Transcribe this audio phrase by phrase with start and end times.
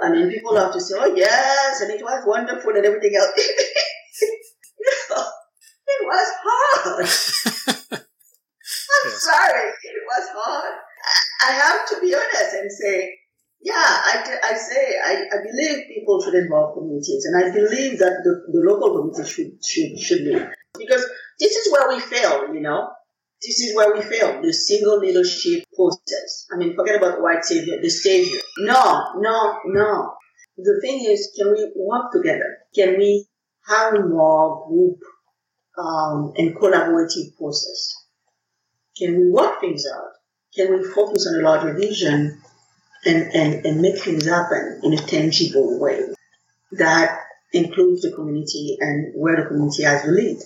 [0.00, 3.30] I mean, people have to say, oh, yes, and it was wonderful and everything else.
[5.10, 5.16] no,
[5.86, 6.96] it was hard.
[6.96, 7.04] I'm
[9.04, 9.22] yes.
[9.22, 10.74] sorry, it was hard.
[11.46, 13.14] I have to be honest and say,
[13.62, 18.20] yeah, I, I say I, I believe people should involve communities, and I believe that
[18.24, 20.48] the, the local community should should should lead
[20.78, 21.06] because
[21.40, 22.52] this is where we fail.
[22.52, 22.90] You know,
[23.42, 24.40] this is where we fail.
[24.40, 26.46] The single leadership process.
[26.52, 28.40] I mean, forget about the white savior, the savior.
[28.58, 30.14] No, no, no.
[30.56, 32.58] The thing is, can we work together?
[32.74, 33.26] Can we
[33.66, 34.98] have more group
[35.78, 37.94] um, and collaborative process?
[38.96, 40.12] Can we work things out?
[40.54, 42.40] Can we focus on a larger vision
[43.04, 46.00] and, and, and make things happen in a tangible way
[46.72, 47.18] that
[47.52, 50.38] includes the community and where the community has the lead?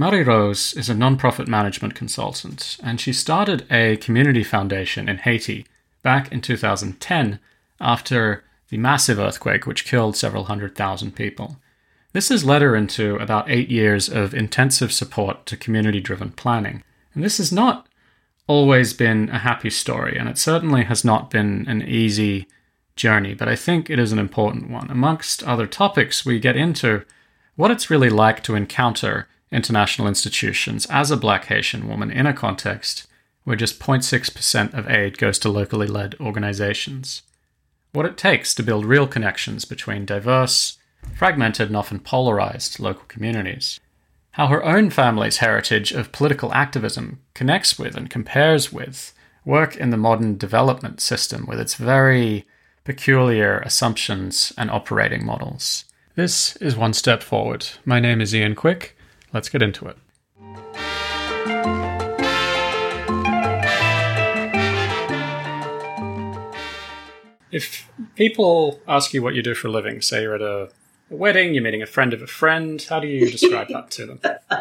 [0.00, 5.66] Marie Rose is a nonprofit management consultant, and she started a community foundation in Haiti
[6.04, 7.40] back in 2010
[7.80, 11.56] after the massive earthquake which killed several hundred thousand people.
[12.12, 16.84] This has led her into about eight years of intensive support to community driven planning.
[17.12, 17.88] And this has not
[18.46, 22.46] always been a happy story, and it certainly has not been an easy
[22.94, 24.92] journey, but I think it is an important one.
[24.92, 27.04] Amongst other topics, we get into
[27.56, 32.32] what it's really like to encounter international institutions as a black Haitian woman in a
[32.32, 33.06] context
[33.44, 37.22] where just 0.6% of aid goes to locally led organizations.
[37.92, 40.76] What it takes to build real connections between diverse,
[41.14, 43.80] fragmented, and often polarized local communities.
[44.32, 49.88] How her own family's heritage of political activism connects with and compares with work in
[49.88, 52.44] the modern development system with its very
[52.84, 55.86] peculiar assumptions and operating models.
[56.14, 57.66] This is One Step Forward.
[57.86, 58.97] My name is Ian Quick.
[59.32, 59.96] Let's get into it.
[67.50, 70.70] If people ask you what you do for a living, say you're at a,
[71.10, 74.06] a wedding, you're meeting a friend of a friend, how do you describe that to
[74.06, 74.20] them?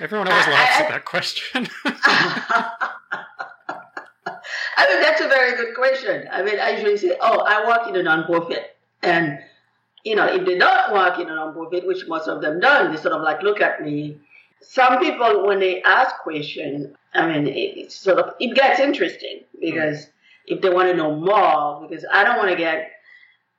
[0.00, 1.68] Everyone always laughs at that question.
[4.78, 6.28] I mean, that's a very good question.
[6.30, 8.64] I mean, I usually say, oh, I work in a nonprofit.
[9.02, 9.38] And
[10.08, 12.96] you know, if they don't work in a nonprofit, which most of them don't, they
[12.96, 14.18] sort of like look at me.
[14.62, 20.06] Some people, when they ask questions, I mean, it, sort of it gets interesting because
[20.06, 20.10] mm.
[20.46, 22.92] if they want to know more, because I don't want to get.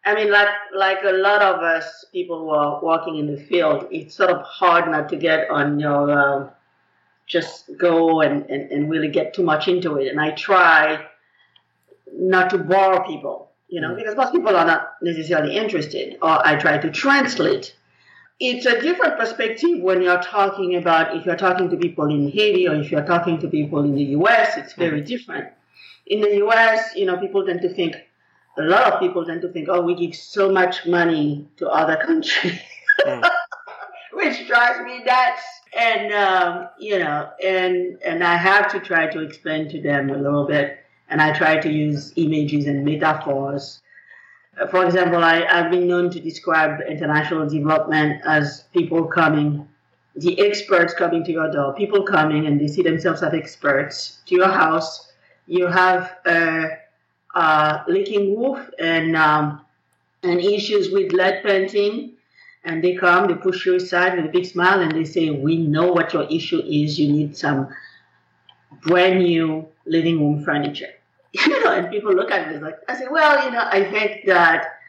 [0.06, 3.88] I mean, like like a lot of us people who are working in the field,
[3.92, 6.50] it's sort of hard not to get on your uh,
[7.28, 10.08] just go and, and, and really get too much into it.
[10.08, 11.06] And I try
[12.12, 13.97] not to bore people you know, mm.
[13.97, 17.75] because most people are not necessarily interested, or I try to translate.
[18.40, 22.68] It's a different perspective when you're talking about if you're talking to people in Haiti
[22.68, 25.06] or if you're talking to people in the US, it's very mm.
[25.06, 25.50] different.
[26.07, 27.96] In the US, you know, people tend to think,
[28.57, 31.97] a lot of people tend to think, oh, we give so much money to other
[31.97, 32.59] countries,
[33.06, 33.30] mm.
[34.13, 35.44] which drives me nuts.
[35.78, 40.18] And, um, you know, and, and I have to try to explain to them a
[40.18, 43.81] little bit and I try to use images and metaphors.
[44.70, 49.68] For example, I, have been known to describe international development as people coming,
[50.16, 54.36] the experts coming to your door, people coming and they see themselves as experts to
[54.36, 55.12] your house.
[55.48, 56.78] You have a,
[57.36, 59.62] a leaking roof and um,
[60.22, 62.12] and issues with lead painting,
[62.66, 65.58] and they come, they push you aside with a big smile, and they say, "We
[65.58, 67.00] know what your issue is.
[67.00, 67.69] You need some
[68.84, 70.99] brand new living room furniture."
[71.34, 74.26] you know, and people look at me like, I said, well, you know, I think
[74.26, 74.80] that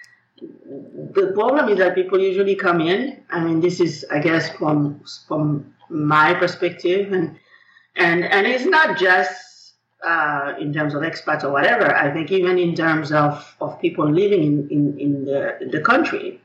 [0.41, 3.23] the problem is that people usually come in.
[3.31, 7.39] I mean, this is, I guess, from from my perspective, and
[7.97, 11.95] and and it's not just uh, in terms of expats or whatever.
[11.95, 16.41] I think even in terms of, of people living in, in, in the the country,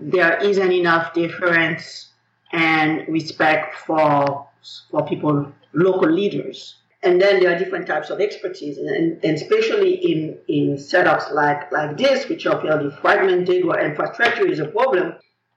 [0.00, 2.08] there isn't enough difference
[2.52, 4.48] and respect for
[4.90, 8.88] for people, local leaders and then there are different types of expertise, and,
[9.24, 14.58] and especially in, in setups like, like this, which are fairly fragmented, where infrastructure is
[14.58, 15.14] a problem,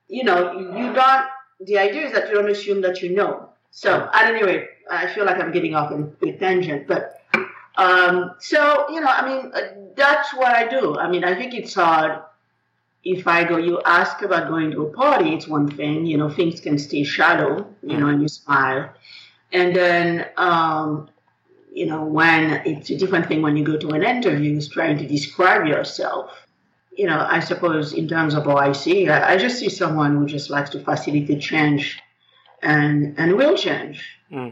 [0.08, 1.26] you know, you don't,
[1.62, 3.50] the idea is that you don't assume that you know.
[3.72, 7.22] So, at any rate, I feel like I'm getting off in a tangent, but
[7.76, 9.62] um, so, you know, I mean, uh,
[9.96, 10.98] that's what I do.
[10.98, 12.22] I mean, I think it's hard
[13.04, 16.30] if I go, you ask about going to a party, it's one thing, you know,
[16.30, 18.94] things can stay shallow, you know, and you smile.
[19.52, 21.10] And then, um,
[21.72, 24.98] you know, when it's a different thing when you go to an interview, is trying
[24.98, 26.32] to describe yourself.
[27.00, 30.26] you know, I suppose in terms of OIC, I, see, I just see someone who
[30.26, 32.02] just likes to facilitate change
[32.62, 34.06] and, and will change.
[34.30, 34.52] Mm.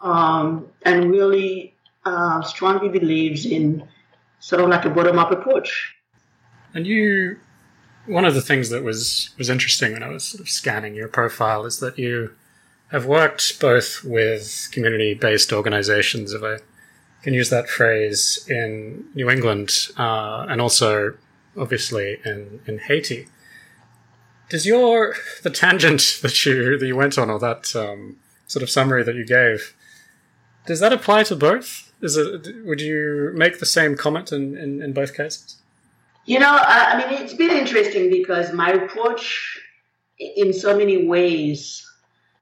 [0.00, 1.74] Um, and really
[2.04, 3.88] uh, strongly believes in
[4.40, 5.94] sort of like a bottom up approach.
[6.74, 7.38] And you,
[8.04, 11.08] one of the things that was, was interesting when I was sort of scanning your
[11.08, 12.34] profile is that you
[12.90, 16.58] have worked both with community based organizations, if I
[17.22, 21.14] can use that phrase, in New England uh, and also
[21.56, 23.26] obviously in, in Haiti.
[24.48, 28.16] Does your the tangent that you that you went on, or that um,
[28.46, 29.74] sort of summary that you gave,
[30.66, 31.92] does that apply to both?
[32.00, 35.56] Is it would you make the same comment in, in, in both cases?
[36.26, 39.60] You know, I, I mean, it's been interesting because my approach,
[40.18, 41.85] in so many ways,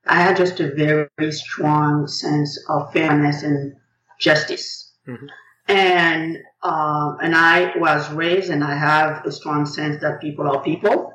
[0.06, 3.74] I had just a very strong sense of fairness and
[4.20, 4.92] justice.
[5.08, 5.26] Mm-hmm.
[5.66, 10.62] And um, and I was raised, and I have a strong sense that people are
[10.62, 11.12] people.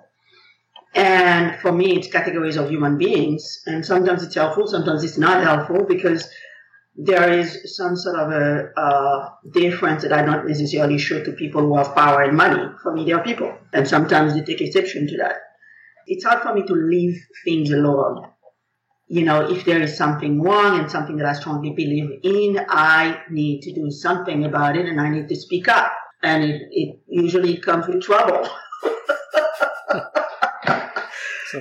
[0.95, 5.43] And for me, it's categories of human beings, and sometimes it's helpful, sometimes it's not
[5.43, 6.27] helpful because
[6.95, 11.61] there is some sort of a uh, difference that I don't necessarily show to people
[11.61, 12.63] who have power and money.
[12.81, 15.35] For me, they are people, and sometimes they take exception to that.
[16.07, 18.25] It's hard for me to leave things alone
[19.09, 23.19] you know, if there is something wrong and something that I strongly believe in, I
[23.31, 25.91] need to do something about it and I need to speak up.
[26.21, 28.47] And it, it usually comes with trouble.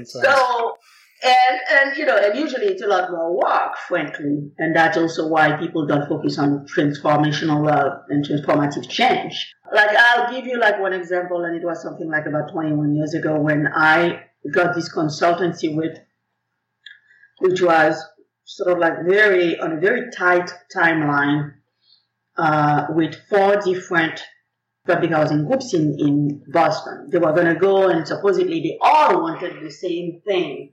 [0.05, 0.75] so,
[1.25, 4.53] and, and, you know, and usually it's a lot more work, frankly.
[4.59, 9.55] And that's also why people don't focus on transformational love and transformative change.
[9.75, 13.15] Like, I'll give you like one example, and it was something like about 21 years
[13.15, 15.99] ago when I got this consultancy with
[17.40, 18.02] which was
[18.44, 21.52] sort of like very on a very tight timeline
[22.37, 24.23] uh, with four different
[24.87, 27.08] public housing groups in, in Boston.
[27.12, 30.73] They were going to go and supposedly they all wanted the same thing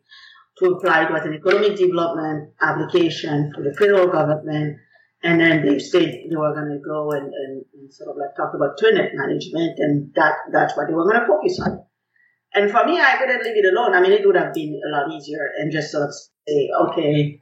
[0.59, 1.05] to apply.
[1.05, 4.77] to an economic development application for the federal government.
[5.23, 8.35] And then they said they were going to go and, and, and, sort of like
[8.37, 11.83] talk about tenant management and that, that's what they were going to focus on.
[12.55, 13.93] And for me, I couldn't leave it alone.
[13.93, 16.13] I mean, it would have been a lot easier and just sort of
[16.47, 17.41] say, okay,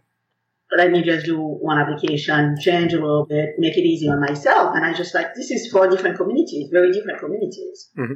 [0.76, 4.76] let me just do one application, change a little bit, make it easy on myself.
[4.76, 7.90] And I just like, this is for different communities, very different communities.
[7.98, 8.14] Mm-hmm.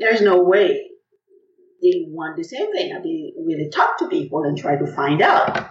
[0.00, 0.90] There's no way
[1.82, 2.92] they want the same thing.
[2.92, 5.70] I They really talk to people and try to find out.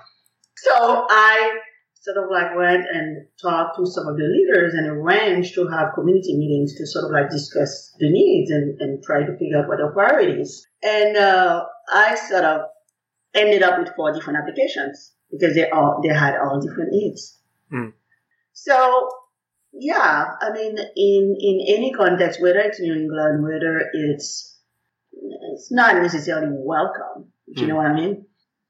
[0.58, 0.72] So
[1.10, 1.60] I
[2.06, 5.96] sort of like went and talked to some of the leaders and arranged to have
[5.96, 9.68] community meetings to sort of like discuss the needs and, and try to figure out
[9.68, 10.68] what the priorities.
[10.84, 12.62] And uh, I sort of
[13.34, 17.40] ended up with four different applications because they all they had all different needs.
[17.74, 17.94] Mm.
[18.54, 19.10] So
[19.74, 24.60] yeah, I mean, in in any context, whether it's New England, whether it's
[25.12, 27.32] it's not necessarily welcome.
[27.52, 27.70] Do you mm.
[27.70, 28.28] know what I mean?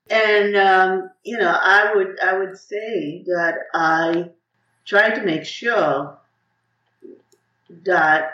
[0.10, 4.30] And um, you know, I would I would say that I
[4.86, 6.18] try to make sure
[7.86, 8.31] that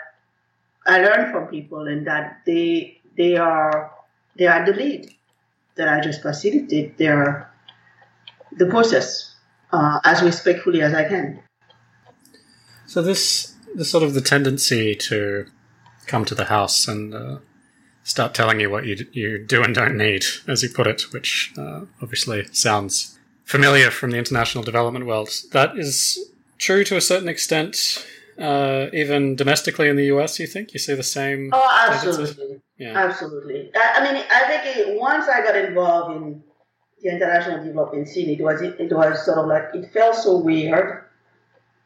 [0.86, 3.92] I learn from people and that they they are
[4.36, 5.10] they are the lead
[5.76, 7.50] that I just facilitate their
[8.52, 9.34] the process
[9.72, 11.42] uh, as respectfully as I can.
[12.86, 15.46] So this the sort of the tendency to
[16.06, 17.38] come to the house and uh,
[18.04, 21.52] start telling you what you you do and don't need, as you put it, which
[21.56, 25.30] uh, obviously sounds familiar from the international development world.
[25.52, 26.18] That is
[26.58, 28.06] true to a certain extent
[28.38, 30.72] uh, even domestically in the US, you think?
[30.72, 31.50] You see the same?
[31.52, 32.60] Oh, absolutely.
[32.78, 32.96] Yeah.
[32.96, 33.70] Absolutely.
[33.74, 36.42] I, I, mean, I think it, once I got involved in
[37.02, 40.38] the international development scene, it was, it, it was sort of like, it felt so
[40.38, 41.04] weird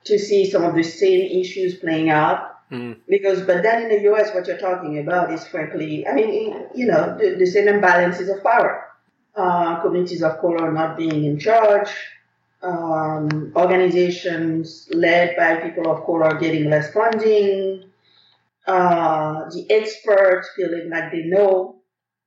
[0.04, 2.55] to see some of the same issues playing out.
[2.70, 2.98] Mm.
[3.08, 6.86] Because, but then in the US, what you're talking about is frankly, I mean, you
[6.86, 8.82] know, the, the same imbalances of power.
[9.34, 11.90] Uh, communities of color not being in charge,
[12.62, 17.84] um, organizations led by people of color getting less funding,
[18.66, 21.76] uh, the experts feeling like they know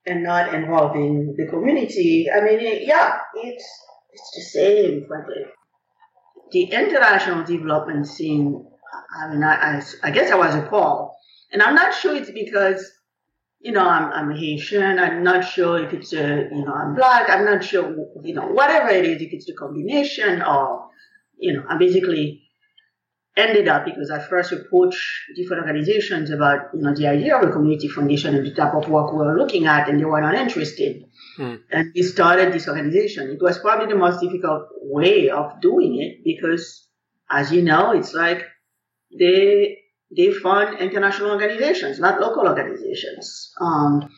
[0.05, 2.27] and not involving the community.
[2.31, 3.67] I mean, it, yeah, it's
[4.11, 5.43] it's the same, frankly.
[6.51, 8.68] The international development scene.
[9.15, 11.11] I mean, I, I, I guess I was appalled,
[11.51, 12.91] and I'm not sure it's because
[13.59, 14.99] you know, I'm, I'm Haitian.
[14.99, 17.29] I'm not sure if it's a, you know, I'm black.
[17.29, 20.87] I'm not sure, you know, whatever it is, if it's the combination or,
[21.37, 22.43] you know, I basically
[23.35, 25.01] ended up because I first approached
[25.35, 28.89] different organizations about, you know, the idea of a community foundation and the type of
[28.89, 31.03] work we were looking at, and they were not interested.
[31.35, 31.55] Hmm.
[31.69, 33.29] And we started this organization.
[33.29, 36.87] It was probably the most difficult way of doing it because,
[37.29, 38.45] as you know, it's like
[39.17, 39.77] they
[40.15, 43.51] they fund international organizations, not local organizations.
[43.61, 44.09] Um,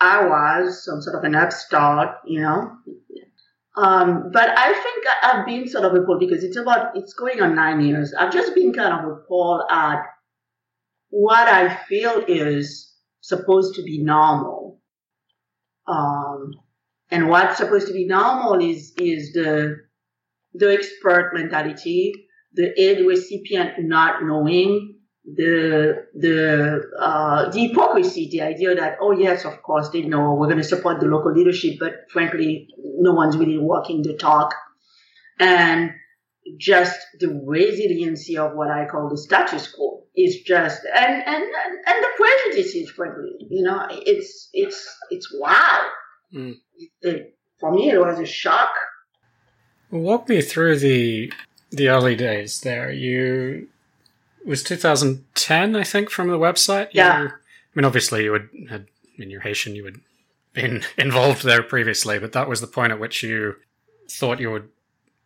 [0.00, 2.72] I was some sort of an upstart, you know.
[3.76, 7.54] Um, but I think I've been sort of appalled because it's about, it's going on
[7.54, 8.12] nine years.
[8.12, 10.02] I've just been kind of appalled at
[11.10, 14.80] what I feel is supposed to be normal.
[15.86, 16.54] Um,
[17.10, 19.76] and what's supposed to be normal is, is the,
[20.54, 28.74] the expert mentality, the aid recipient not knowing the the uh, the hypocrisy, the idea
[28.74, 31.92] that oh yes, of course they know we're going to support the local leadership, but
[32.12, 34.54] frankly, no one's really walking the talk,
[35.38, 35.90] and
[36.58, 42.04] just the resiliency of what I call the status quo is just and and and
[42.04, 45.86] the prejudices, frankly, you know, it's it's it's wow.
[46.34, 46.54] Mm.
[46.76, 48.70] It, it, for me, it was a shock.
[49.90, 51.32] Walk me through the
[51.70, 52.90] the early days there.
[52.90, 53.68] You
[54.44, 56.88] was 2010, I think, from the website.
[56.92, 57.22] Yeah.
[57.22, 57.32] You, I
[57.74, 60.00] mean, obviously, you would had in your Haitian, you would
[60.54, 63.56] been involved there previously, but that was the point at which you
[64.10, 64.68] thought you would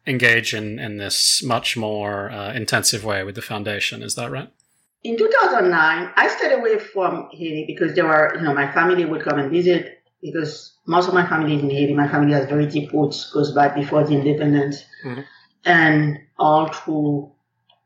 [0.06, 4.02] engage in in this much more uh, intensive way with the foundation.
[4.02, 4.50] Is that right?
[5.04, 9.22] In 2009, I stayed away from Haiti because there were, you know, my family would
[9.22, 11.94] come and visit because most of my family is in Haiti.
[11.94, 14.84] My family has very deep roots, goes back before the independence.
[15.04, 15.22] Mm-hmm.
[15.64, 17.32] And all through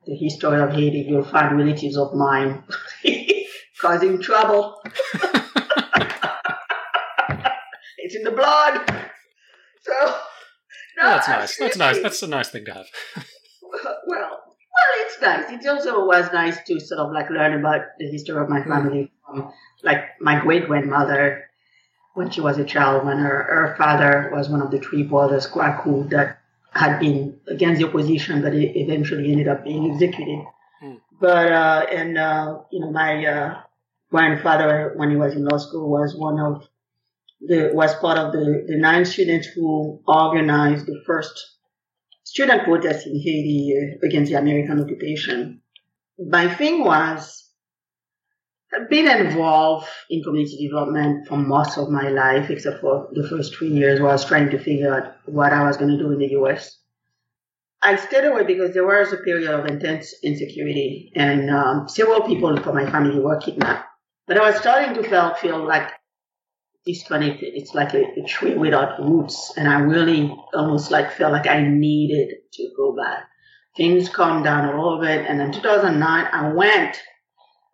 [0.06, 2.62] the history of Haiti, you'll find relatives of mine
[3.80, 4.80] causing trouble.
[7.99, 8.80] it's in the blood.
[9.83, 9.92] So,
[10.99, 11.56] no, that's nice.
[11.59, 12.02] That's nice.
[12.02, 12.87] That's a nice thing to have.
[13.75, 14.40] well, well,
[14.99, 15.50] it's nice.
[15.50, 18.71] It also was nice to sort of like learn about the history of my hmm.
[18.71, 19.52] family from
[19.83, 21.45] like my great grandmother
[22.14, 25.47] when she was a child, when her, her father was one of the three brothers,
[25.47, 26.38] Coicou, that
[26.76, 30.45] had been against the opposition, but it eventually ended up being executed.
[30.83, 31.00] Mm.
[31.21, 33.61] But uh, and uh, you know, my uh,
[34.11, 36.68] grandfather, when he was in law school, was one of
[37.40, 41.56] the was part of the the nine students who organized the first
[42.25, 45.62] student protest in Haiti uh, against the American occupation.
[46.18, 47.45] My thing was
[48.75, 53.54] I've been involved in community development for most of my life, except for the first
[53.54, 56.12] three years where I was trying to figure out what I was going to do
[56.12, 56.78] in the US.
[57.82, 62.56] I stayed away because there was a period of intense insecurity and um, several people
[62.56, 63.87] from my family were kidnapped.
[64.26, 65.92] But I was starting to feel, feel like
[66.85, 67.52] disconnected.
[67.54, 69.52] It's like a, a tree without roots.
[69.56, 73.28] And I really almost like felt like I needed to go back.
[73.76, 75.26] Things calmed down a little bit.
[75.26, 77.00] And in 2009, I went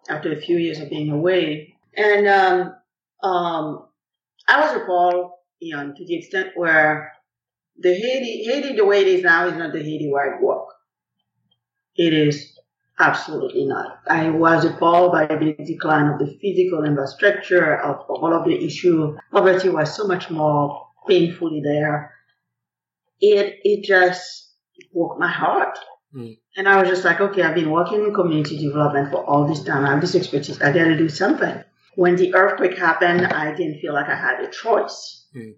[0.08, 1.74] after a few years of being away.
[1.96, 2.74] And um,
[3.22, 3.88] um,
[4.48, 7.12] I was appalled, you know, to the extent where
[7.78, 10.52] the Haiti, Haiti the way it is now is not the Haiti where I grew
[10.52, 10.68] up.
[11.96, 12.58] It is
[12.98, 14.00] absolutely not.
[14.08, 18.64] I was appalled by the decline of the physical infrastructure, of, of all of the
[18.64, 19.16] issue.
[19.30, 22.14] Poverty was so much more painfully there.
[23.20, 24.52] It, it just
[24.92, 25.78] broke my heart.
[26.14, 26.38] Mm.
[26.56, 29.62] And I was just like, okay, I've been working in community development for all this
[29.62, 29.84] time.
[29.84, 30.60] I have this expertise.
[30.60, 31.62] I got to do something.
[31.94, 35.26] When the earthquake happened, I didn't feel like I had a choice.
[35.34, 35.54] Mm.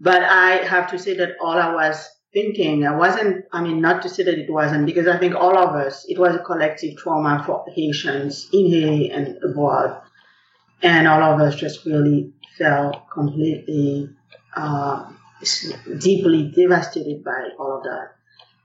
[0.00, 4.02] But I have to say that all I was thinking, I wasn't, I mean, not
[4.02, 6.96] to say that it wasn't, because I think all of us, it was a collective
[6.96, 10.00] trauma for Haitians in Haiti and abroad.
[10.82, 14.10] And all of us just really felt completely,
[14.56, 15.10] uh,
[15.98, 18.12] deeply devastated by all of that.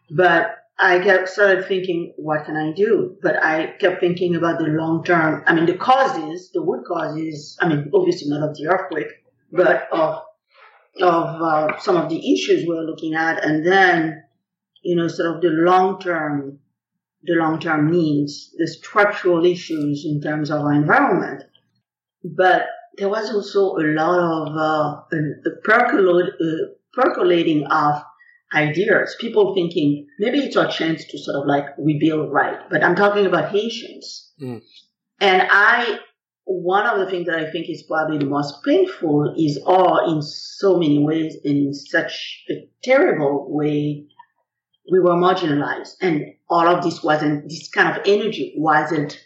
[0.09, 3.17] But I kept started thinking, what can I do?
[3.21, 5.43] But I kept thinking about the long term.
[5.45, 7.57] I mean, the causes, the root causes.
[7.61, 9.07] I mean, obviously not of the earthquake,
[9.51, 10.23] but of
[11.01, 14.23] of uh, some of the issues we're looking at, and then
[14.85, 16.59] you know, sort of the long term,
[17.23, 21.43] the long term needs, the structural issues in terms of our environment.
[22.23, 22.67] But
[22.97, 28.03] there was also a lot of uh, a, a percolate, uh, percolating of
[28.53, 29.15] ideas.
[29.19, 32.59] People thinking maybe it's our chance to sort of like rebuild right.
[32.69, 34.31] But I'm talking about Haitians.
[34.41, 34.61] Mm.
[35.19, 35.99] And I,
[36.45, 40.21] one of the things that I think is probably the most painful is all in
[40.21, 44.07] so many ways, in such a terrible way,
[44.91, 45.95] we were marginalized.
[46.01, 49.19] And all of this wasn't, this kind of energy wasn't,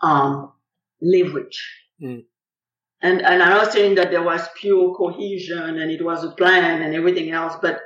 [0.00, 0.52] um,
[1.00, 1.62] leverage.
[2.02, 2.24] Mm.
[3.02, 6.80] And, and I'm not saying that there was pure cohesion and it was a plan
[6.80, 7.80] and everything else, but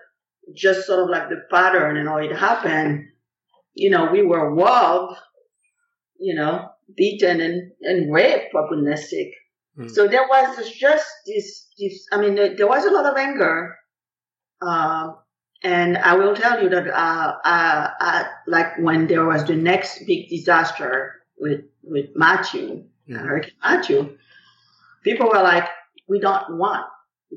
[0.54, 3.06] just sort of like the pattern and how it happened,
[3.74, 5.16] you know, we were robbed,
[6.18, 9.32] you know, beaten and, and raped for goodness sake.
[9.78, 9.90] Mm.
[9.90, 13.76] So there was just this, this, I mean, there was a lot of anger.
[14.60, 15.12] Uh,
[15.62, 20.06] and I will tell you that, uh, uh, uh, like when there was the next
[20.06, 23.16] big disaster, with with Matthew, mm-hmm.
[23.16, 24.16] Hurricane Matthew,
[25.02, 25.66] people were like,
[26.08, 26.86] we don't want.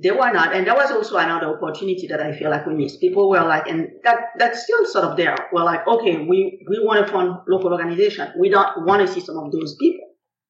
[0.01, 2.99] They were not, and that was also another opportunity that I feel like we missed.
[2.99, 5.35] People were like, and that that's still sort of there.
[5.51, 8.33] We're like, okay, we we want to fund local organization.
[8.39, 10.07] We don't want to see some of those people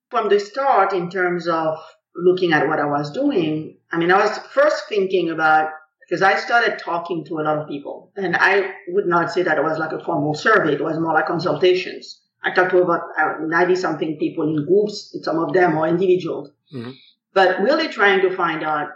[0.10, 1.78] from the start in terms of
[2.16, 3.78] looking at what I was doing.
[3.92, 5.72] I mean, I was first thinking about
[6.08, 9.58] because I started talking to a lot of people, and I would not say that
[9.58, 10.74] it was like a formal survey.
[10.74, 12.22] It was more like consultations.
[12.44, 16.52] I talked to about uh, 90 something people in groups, some of them or individuals,
[16.74, 16.92] mm-hmm.
[17.34, 18.90] but really trying to find out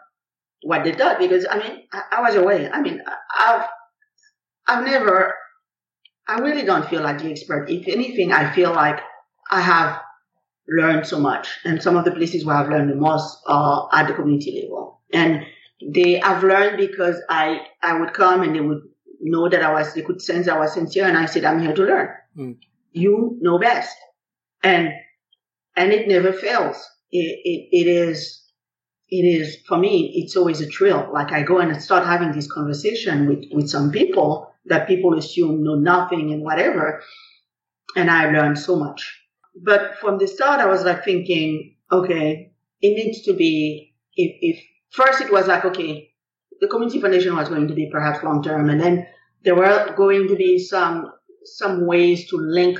[0.63, 2.69] what they thought because I mean, I, I was away.
[2.69, 3.01] I mean,
[3.37, 3.67] I've,
[4.67, 5.33] I've never,
[6.27, 7.69] I really don't feel like the expert.
[7.69, 8.99] If anything, I feel like
[9.49, 10.01] I have
[10.67, 11.47] learned so much.
[11.63, 15.01] And some of the places where I've learned the most are at the community level.
[15.13, 15.45] And
[15.93, 18.81] they I've learned because I, I would come and they would
[19.21, 21.73] know that I was, they could sense I was sincere and I said, I'm here
[21.73, 22.09] to learn.
[22.37, 22.57] Mm.
[22.91, 23.95] You know best.
[24.63, 24.89] And,
[25.75, 26.83] and it never fails.
[27.11, 28.43] It, it, it is,
[29.09, 31.09] it is, for me, it's always a thrill.
[31.13, 35.63] Like I go and start having this conversation with, with some people that people assume
[35.63, 37.01] know nothing and whatever.
[37.95, 39.21] And i learned so much.
[39.55, 44.63] But from the start, I was like thinking, okay, it needs to be, if, if
[44.89, 46.11] first it was like, okay,
[46.59, 49.07] the community foundation was going to be perhaps long term, and then
[49.43, 51.11] there were going to be some
[51.45, 52.79] some ways to link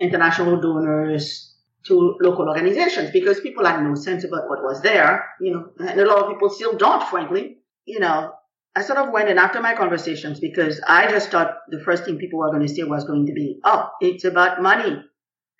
[0.00, 1.49] international donors
[1.86, 5.98] to local organizations because people had no sense about what was there, you know, and
[5.98, 7.58] a lot of people still don't, frankly.
[7.86, 8.34] You know,
[8.76, 12.18] I sort of went in after my conversations because I just thought the first thing
[12.18, 15.02] people were going to say was going to be, oh, it's about money.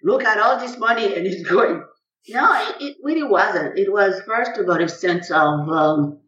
[0.02, 1.82] Look at all this money and it's going
[2.28, 3.78] no, it, it, really wasn't.
[3.78, 6.18] It was first about a sense of um,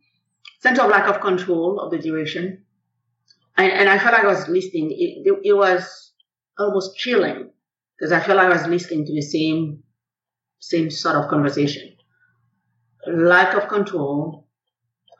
[0.60, 2.64] sense of lack of control of the duration,
[3.56, 4.90] and, and I felt like I was listening.
[4.90, 6.12] It, it, it was
[6.58, 7.50] almost chilling
[8.02, 9.84] because I felt like I was listening to the same
[10.58, 11.96] same sort of conversation.
[13.06, 14.48] Lack of control,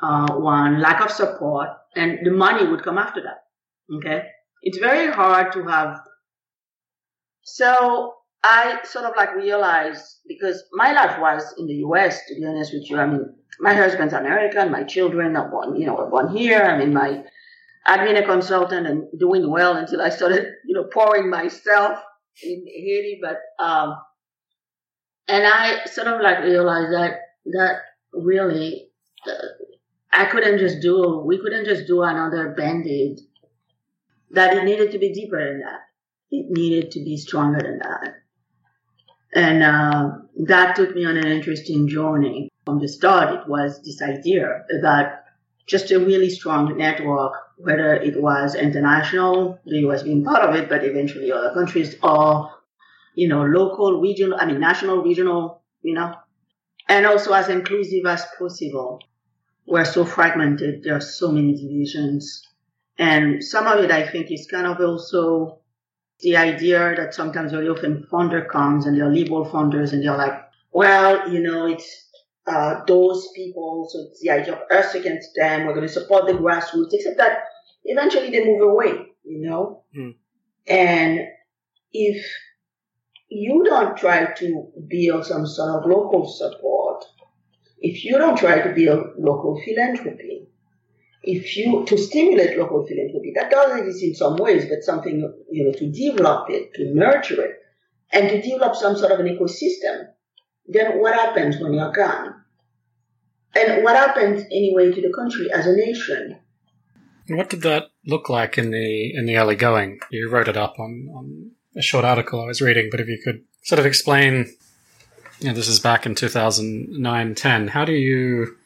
[0.03, 3.45] uh, one lack of support, and the money would come after that.
[3.99, 4.25] Okay,
[4.63, 6.01] it's very hard to have.
[7.43, 12.21] So I sort of like realized because my life was in the U.S.
[12.27, 15.87] To be honest with you, I mean, my husband's American, my children are born, you
[15.87, 16.63] know, were born here.
[16.63, 17.23] I mean, my
[17.87, 22.01] I'd been a consultant and doing well until I started, you know, pouring myself
[22.43, 23.21] in Haiti.
[23.21, 23.97] But um,
[25.29, 27.81] and I sort of like realized that that
[28.13, 28.89] really
[30.13, 33.21] I couldn't just do, we couldn't just do another band-aid.
[34.31, 35.81] That it needed to be deeper than that.
[36.31, 38.15] It needed to be stronger than that.
[39.35, 40.11] And uh,
[40.47, 42.51] that took me on an interesting journey.
[42.65, 45.25] From the start, it was this idea that
[45.67, 50.69] just a really strong network, whether it was international, the US being part of it,
[50.69, 52.51] but eventually other countries, or,
[53.15, 56.15] you know, local, regional, I mean, national, regional, you know,
[56.89, 59.01] and also as inclusive as possible.
[59.67, 60.83] We're so fragmented.
[60.83, 62.43] There are so many divisions.
[62.99, 65.61] And some of it, I think, is kind of also
[66.21, 70.41] the idea that sometimes very often founder comes and they're liberal funders and they're like,
[70.73, 72.09] well, you know, it's
[72.47, 75.67] uh, those people, so it's the idea of us against them.
[75.67, 77.45] We're going to support the grassroots, except that
[77.85, 79.85] eventually they move away, you know.
[79.97, 80.15] Mm.
[80.67, 81.21] And
[81.93, 82.27] if
[83.29, 87.05] you don't try to build some sort of local support,
[87.79, 90.49] if you don't try to build local philanthropy,
[91.23, 95.65] if you to stimulate local philanthropy, that does exist in some ways, but something you
[95.65, 97.61] know to develop it, to nurture it,
[98.13, 100.09] and to develop some sort of an ecosystem,
[100.67, 102.35] then what happens when you're gone?
[103.55, 106.39] And what happens anyway to the country as a nation?
[107.29, 110.01] And what did that look like in the in the early going?
[110.11, 113.21] You wrote it up on, on a short article I was reading, but if you
[113.23, 114.53] could sort of explain,
[115.41, 117.69] you know, this is back in 2009, 10.
[117.69, 118.57] How do you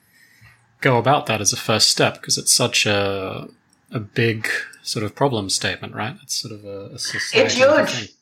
[0.81, 3.49] go about that as a first step because it's such a
[3.93, 4.49] a big
[4.83, 6.17] sort of problem statement, right?
[6.23, 8.16] It's sort of a, a It's huge.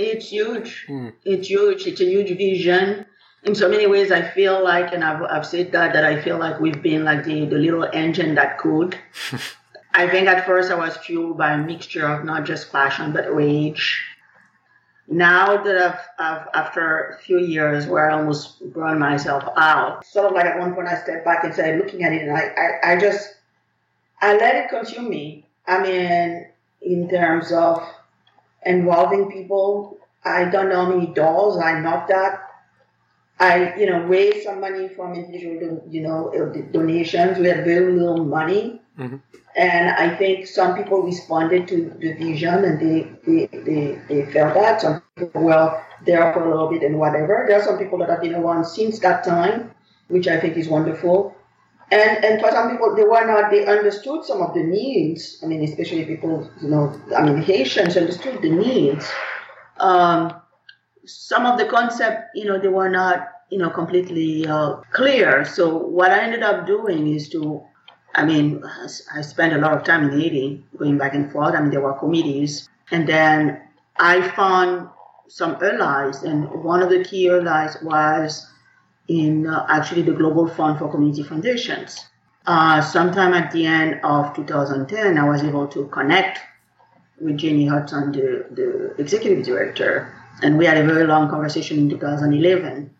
[0.00, 0.84] It's huge.
[0.86, 1.08] Hmm.
[1.24, 1.86] It's huge.
[1.86, 3.06] It's a huge vision.
[3.42, 6.38] In so many ways, I feel like, and I've, I've said that, that I feel
[6.38, 8.98] like we've been like the, the little engine that could.
[9.94, 13.34] I think at first I was fueled by a mixture of not just passion, but
[13.34, 14.02] rage
[15.10, 20.26] now that I've, I've, after a few years where I almost burned myself out, sort
[20.26, 22.54] of like at one point I stepped back and started looking at it and I,
[22.56, 23.34] I, I just,
[24.22, 25.48] I let it consume me.
[25.66, 26.46] I mean,
[26.80, 27.82] in terms of
[28.64, 32.46] involving people, I don't know how many doors I knocked at.
[33.38, 36.30] I, you know, raised some money from individual, you know,
[36.72, 37.38] donations.
[37.38, 38.82] We had very little money.
[38.98, 39.16] Mm-hmm.
[39.56, 44.54] And I think some people responded to the vision and they, they, they, they felt
[44.54, 44.82] that.
[44.82, 47.46] Some people were there for a little bit and whatever.
[47.48, 49.70] There are some people that have been around since that time,
[50.08, 51.34] which I think is wonderful.
[51.92, 55.40] And, and for some people, they were not, they understood some of the needs.
[55.42, 59.10] I mean, especially people, you know, I mean, Haitians understood the needs.
[59.78, 60.40] Um,
[61.04, 65.44] some of the concept, you know, they were not, you know, completely uh, clear.
[65.44, 67.60] So what I ended up doing is to,
[68.14, 68.62] I mean,
[69.12, 71.54] I spent a lot of time in Haiti, going back and forth.
[71.54, 73.60] I mean, there were committees, and then
[73.98, 74.88] I found
[75.28, 78.48] some allies, and one of the key allies was
[79.10, 82.06] in uh, actually the Global Fund for Community Foundations.
[82.46, 86.38] Uh, sometime at the end of 2010, I was able to connect
[87.20, 91.90] with Jenny Hodgson, the, the executive director, and we had a very long conversation in
[91.90, 92.94] 2011.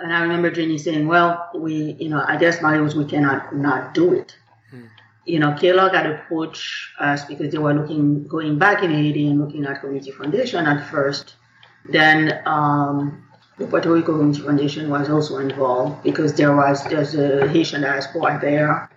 [0.00, 3.92] And I remember Jenny saying, well, we, you know, I guess Marius, we cannot not
[3.92, 4.36] do it.
[4.70, 4.86] Hmm.
[5.26, 9.38] You know, Kellogg had approached us because they were looking, going back in Haiti and
[9.40, 11.36] looking at Community Foundation at first.
[11.84, 13.24] Then um,
[13.58, 18.38] the Puerto Rico Community Foundation was also involved because there was there's a Haitian diaspora
[18.40, 18.90] there.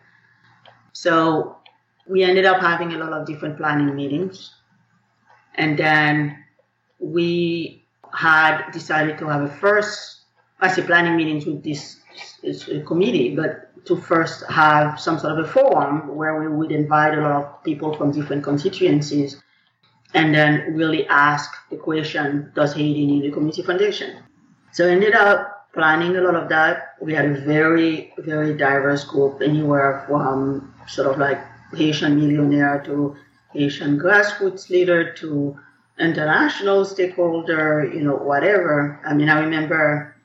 [0.93, 1.57] So
[2.07, 4.53] we ended up having a lot of different planning meetings.
[5.55, 6.43] And then
[6.99, 10.21] we had decided to have a first,
[10.59, 11.99] I say planning meetings with this,
[12.41, 17.17] this committee, but to first have some sort of a forum where we would invite
[17.17, 19.41] a lot of people from different constituencies
[20.13, 24.23] and then really ask the question, does Haiti need a community foundation?
[24.77, 26.93] So I ended up planning a lot of that.
[27.01, 31.39] We had a very, very diverse group, anywhere from sort of like
[31.73, 33.15] Haitian millionaire to
[33.53, 35.57] Haitian grassroots leader to
[35.99, 39.01] international stakeholder, you know, whatever.
[39.03, 40.15] I mean, I remember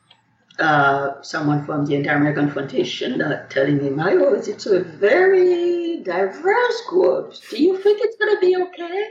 [0.58, 6.82] uh, someone from the Inter-American Foundation uh, telling me, Mario, is it's a very diverse
[6.90, 7.32] group.
[7.48, 9.08] Do you think it's going to be okay?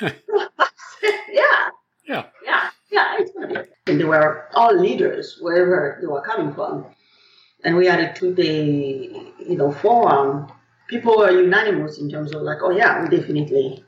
[1.34, 1.68] yeah.
[2.06, 2.24] Yeah.
[2.46, 2.70] Yeah.
[2.90, 3.70] Yeah, it's going to be.
[3.86, 6.86] And they were all leaders, wherever they were coming from.
[7.64, 10.50] And we had a two-day, you know, forum.
[10.88, 13.84] People were unanimous in terms of like, oh yeah, we definitely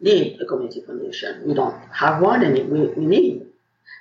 [0.00, 1.42] need a community foundation.
[1.46, 3.46] We don't have one, and we, we need.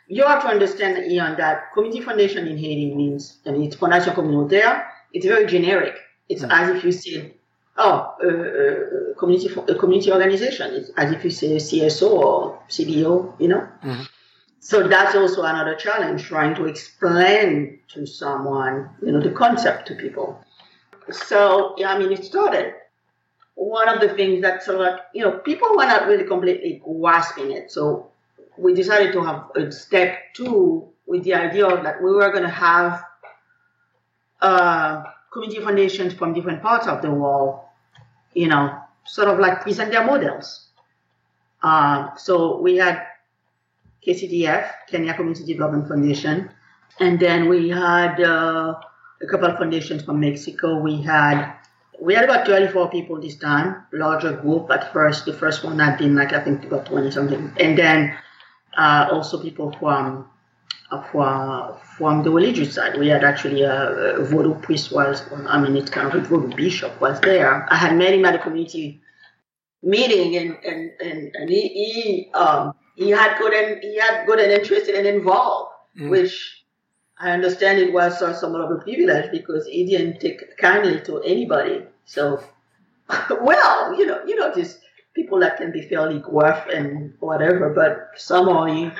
[0.08, 4.14] You have to understand, Ian, that community foundation in Haiti means, I mean, it's fondation
[4.14, 4.86] communautaire.
[5.12, 5.96] It's very generic.
[6.30, 6.52] It's mm-hmm.
[6.52, 7.34] as if you said,
[7.78, 10.74] oh, uh, uh, community a community organization.
[10.74, 13.68] It's as if you say CSO or CBO, you know.
[13.84, 14.04] Mm-hmm.
[14.64, 19.96] So that's also another challenge, trying to explain to someone, you know, the concept to
[19.96, 20.42] people.
[21.12, 22.74] So, yeah, I mean, it started
[23.56, 26.82] one of the things that sort of like, you know, people were not really completely
[26.82, 27.74] grasping it.
[27.74, 28.10] So
[28.58, 32.50] we decided to have a step two with the idea that we were going to
[32.50, 33.04] have
[34.42, 37.60] uh, community foundations from different parts of the world,
[38.34, 40.70] you know, sort of like present their models.
[41.62, 43.08] Uh, so we had
[44.06, 46.50] KCDF, Kenya Community Development Foundation,
[47.00, 48.76] and then we had uh,
[49.22, 50.80] a couple of foundations from Mexico.
[50.80, 51.56] We had
[52.02, 55.26] we had about 24 people this time, larger group at first.
[55.26, 57.54] The first one had been like, I think about 20 something.
[57.60, 58.18] And then
[58.78, 60.28] uh, also people from
[60.92, 63.00] uh, from, from the religious side.
[63.00, 66.56] We had actually a, a voodoo priest was, I mean, it's kind of a voodoo
[66.56, 67.66] bishop was there.
[67.72, 69.02] I had met him at a community
[69.82, 74.40] meeting and, and, and, and he, he, um, he had good and he had good
[74.40, 76.10] and interested and involved, mm.
[76.10, 76.64] which
[77.18, 81.86] I understand it was somewhat of a privilege because he didn't take kindly to anybody.
[82.06, 82.44] So,
[83.42, 84.80] well, you know, you know, just
[85.14, 88.92] people that can be fairly gruff and whatever, but somehow he.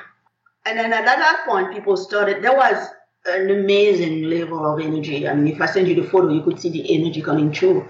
[0.66, 2.42] And then at that point, people started.
[2.42, 2.88] There was
[3.26, 5.28] an amazing level of energy.
[5.28, 7.88] I mean, if I send you the photo, you could see the energy coming through.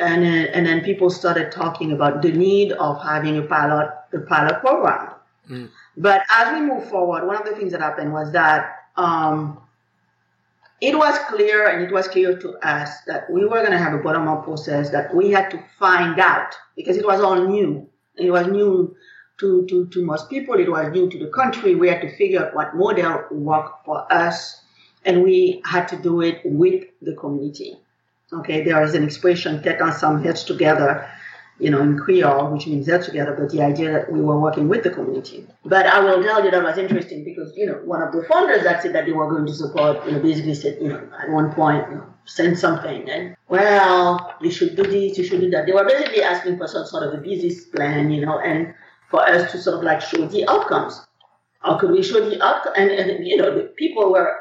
[0.00, 3.90] Uh, and then, and then people started talking about the need of having a pilot,
[4.12, 5.14] a pilot program.
[5.48, 5.70] Mm.
[5.96, 9.60] But as we move forward, one of the things that happened was that um,
[10.80, 13.92] it was clear and it was clear to us that we were going to have
[13.92, 17.88] a bottom up process that we had to find out because it was all new.
[18.16, 18.94] It was new
[19.40, 21.74] to, to, to most people, it was new to the country.
[21.74, 24.62] We had to figure out what model worked for us,
[25.04, 27.78] and we had to do it with the community.
[28.32, 31.08] Okay, there is an expression, tête ensemble, heads together
[31.60, 34.68] you know, in Creole, which means that together, but the idea that we were working
[34.68, 35.46] with the community.
[35.64, 38.64] But I will tell you that was interesting because, you know, one of the founders
[38.64, 41.30] that said that they were going to support, you know, basically said, you know, at
[41.30, 45.50] one point, you know, send something and, well, you should do this, you should do
[45.50, 45.66] that.
[45.66, 48.72] They were basically asking for some sort of a business plan, you know, and
[49.10, 50.98] for us to sort of like show the outcomes.
[51.60, 52.72] How could we show the outcome?
[52.74, 54.34] And, and you know, the people were,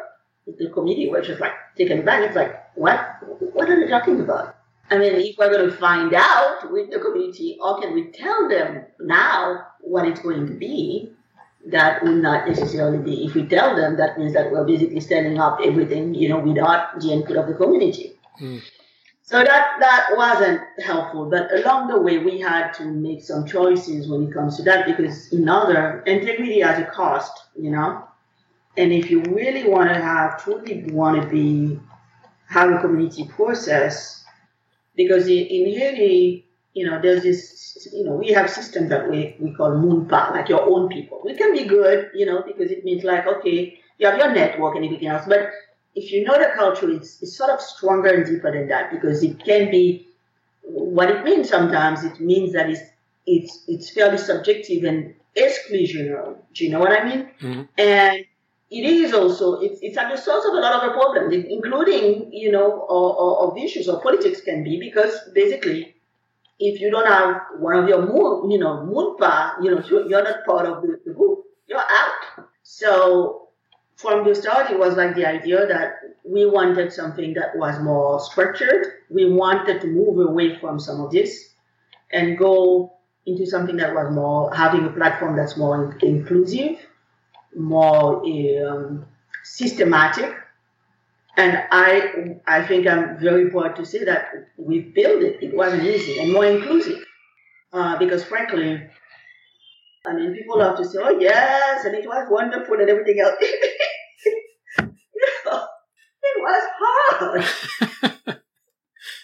[0.47, 2.23] the committee were just like taken back.
[2.23, 3.18] It's like, what?
[3.53, 4.55] What are they talking about?
[4.91, 8.49] I mean, if we're going to find out with the community, or can we tell
[8.49, 11.12] them now what it's going to be?
[11.67, 13.25] That will not necessarily be.
[13.25, 16.99] If we tell them, that means that we're basically setting up everything, you know, without
[16.99, 18.13] the input of the community.
[18.41, 18.62] Mm.
[19.29, 21.29] So that that wasn't helpful.
[21.29, 24.88] But along the way, we had to make some choices when it comes to that
[24.88, 28.07] because in other integrity has a cost, you know.
[28.77, 31.79] And if you really want to have truly want to be
[32.55, 34.23] a community process,
[34.95, 39.35] because in, in Haiti, you know, there's this, you know, we have systems that we,
[39.39, 41.21] we call moun pa, like your own people.
[41.23, 44.75] We can be good, you know, because it means like, okay, you have your network
[44.75, 45.25] and everything else.
[45.27, 45.49] But
[45.95, 49.23] if you know the culture, it's, it's sort of stronger and deeper than that because
[49.23, 50.07] it can be
[50.63, 52.03] what it means sometimes.
[52.03, 52.81] It means that it's,
[53.25, 56.38] it's, it's fairly subjective and exclusionary.
[56.53, 57.29] Do you know what I mean?
[57.41, 57.62] Mm-hmm.
[57.77, 58.25] And
[58.71, 62.32] it is also it's, it's at the source of a lot of the problems, including
[62.32, 65.95] you know of, of issues of politics can be because basically
[66.60, 69.84] if you don't have one of your moon you know moon moun pa you know
[70.08, 72.45] you're not part of the, the group you're out.
[72.63, 73.49] So
[73.95, 78.19] from the start, it was like the idea that we wanted something that was more
[78.19, 78.88] structured.
[79.10, 81.53] We wanted to move away from some of this
[82.12, 82.93] and go
[83.25, 86.79] into something that was more having a platform that's more inclusive
[87.55, 89.05] more um,
[89.43, 90.35] systematic.
[91.38, 95.41] And I, I think I'm very proud to say that we built it.
[95.41, 97.05] It wasn't easy and more inclusive.
[97.71, 98.81] Uh, because frankly,
[100.05, 103.35] I mean, people love to say, oh, yes, and it was wonderful and everything else.
[103.41, 103.47] you
[105.45, 105.65] know,
[106.23, 107.41] it was hard.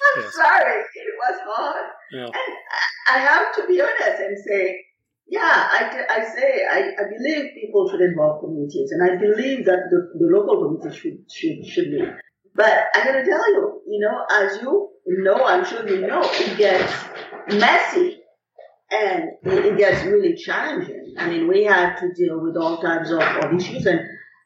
[0.06, 0.34] I'm yes.
[0.36, 1.86] sorry, it was hard.
[2.12, 2.26] Yeah.
[2.26, 2.58] And
[3.10, 4.86] I have to be honest and say,
[5.28, 7.10] yeah, I, I say I, I
[8.02, 12.04] involve communities, and I believe that the, the local community should should should be.
[12.56, 14.90] But I gotta tell you, you know, as you
[15.24, 16.94] know, I'm sure you know, it gets
[17.48, 18.22] messy
[18.92, 21.16] and it, gets really challenging.
[21.18, 24.00] I mean, we had to deal with all types of, of issues, and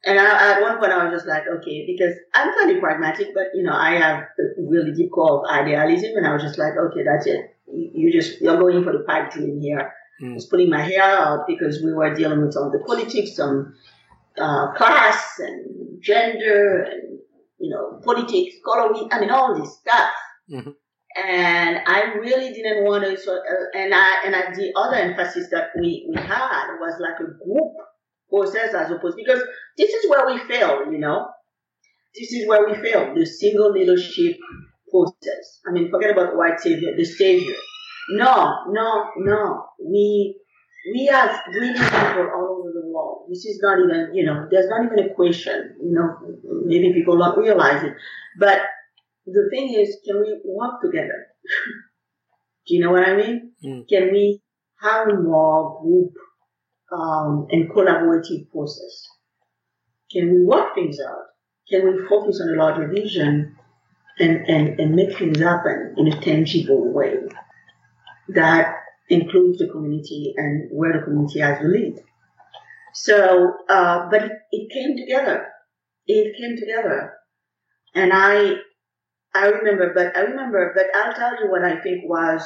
[0.05, 3.33] and I, at one point I was just like, okay, because I'm kind of pragmatic,
[3.33, 6.57] but you know, I have a really deep core of idealism, and I was just
[6.57, 7.55] like, okay, that's it.
[7.71, 10.35] You just you're going for the pipe dream here mm.
[10.35, 13.75] was pulling my hair out because we were dealing with some of the politics, some
[14.37, 17.19] uh, class and gender and
[17.59, 20.11] you know politics, color, I mean all this stuff.
[20.51, 20.71] Mm-hmm.
[21.15, 23.17] And I really didn't want to.
[23.17, 27.19] So, uh, and I and I, the other emphasis that we we had was like
[27.19, 27.73] a group
[28.29, 29.41] process as opposed because
[29.77, 30.91] this is where we fail.
[30.91, 31.27] You know,
[32.15, 33.13] this is where we fail.
[33.15, 34.37] The single leadership
[34.91, 35.61] process.
[35.67, 37.55] I mean, forget about white savior, the savior.
[38.09, 39.65] No, no, no.
[39.83, 40.35] We
[40.93, 43.25] we have brilliant people all over the world.
[43.29, 45.75] This is not even, you know, there's not even a question.
[45.81, 47.93] You know, maybe people don't realize it.
[48.39, 48.61] But
[49.25, 51.27] the thing is, can we work together?
[52.67, 53.51] Do you know what I mean?
[53.63, 53.89] Mm.
[53.89, 54.41] Can we
[54.81, 56.13] have more group
[56.91, 59.07] um, and collaborative process?
[60.11, 61.25] Can we work things out?
[61.69, 63.55] Can we focus on a larger vision
[64.17, 67.13] and, and, and make things happen in a tangible way?
[68.35, 68.75] That
[69.09, 71.95] includes the community and where the community has the lead.
[72.93, 75.47] So, uh, but it, it came together.
[76.07, 77.13] It came together.
[77.95, 78.55] And I,
[79.33, 82.41] I remember, but I remember, but I'll tell you what I think was,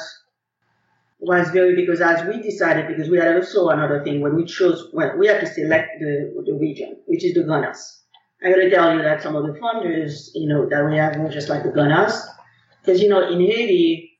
[1.18, 4.88] was very, because as we decided, because we had also another thing when we chose,
[4.92, 8.00] well, we had to select the, the region, which is the Grand'Anse.
[8.42, 11.30] I gotta tell you that some of the funders, you know, that we have were
[11.30, 12.20] just like the Grand'Anse.
[12.80, 14.13] Because, you know, in Haiti,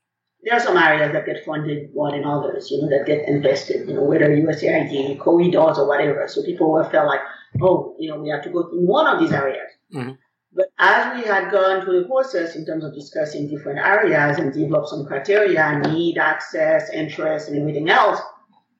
[0.45, 3.89] there are some areas that get funded more than others, you know, that get invested,
[3.89, 6.27] you know, whether USAID, corridors or whatever.
[6.27, 7.21] So people were felt like,
[7.61, 9.71] oh, you know, we have to go to one of these areas.
[9.91, 10.11] Mm-hmm.
[10.53, 14.53] But as we had gone through the process in terms of discussing different areas and
[14.53, 18.19] develop some criteria, need, access, interest, and everything else,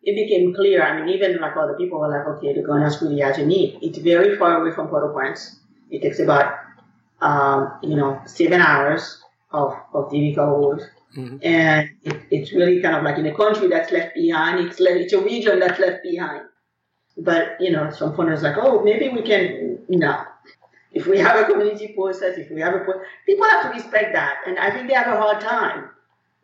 [0.03, 0.83] it became clear.
[0.83, 3.79] I mean, even like other people were like, okay, the Grand'Anse really has a need.
[3.81, 5.59] It's very far away from Port-au-Prince.
[5.89, 6.53] It takes about,
[7.21, 10.81] um, you know, seven hours of, of DV road
[11.15, 11.37] Mm-hmm.
[11.43, 15.13] And it, it's really kind of like in a country that's left behind, it's, it's
[15.13, 16.43] a region that's left behind.
[17.17, 20.23] But, you know, some funders like, oh, maybe we can, no.
[20.91, 22.85] If we have a community process, if we have a,
[23.25, 24.37] people have to respect that.
[24.45, 25.89] And I think they have a hard time.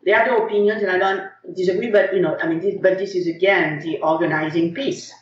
[0.04, 2.98] They have their opinions and I don't disagree, but, you know, I mean, this, but
[2.98, 5.12] this is again the organizing piece.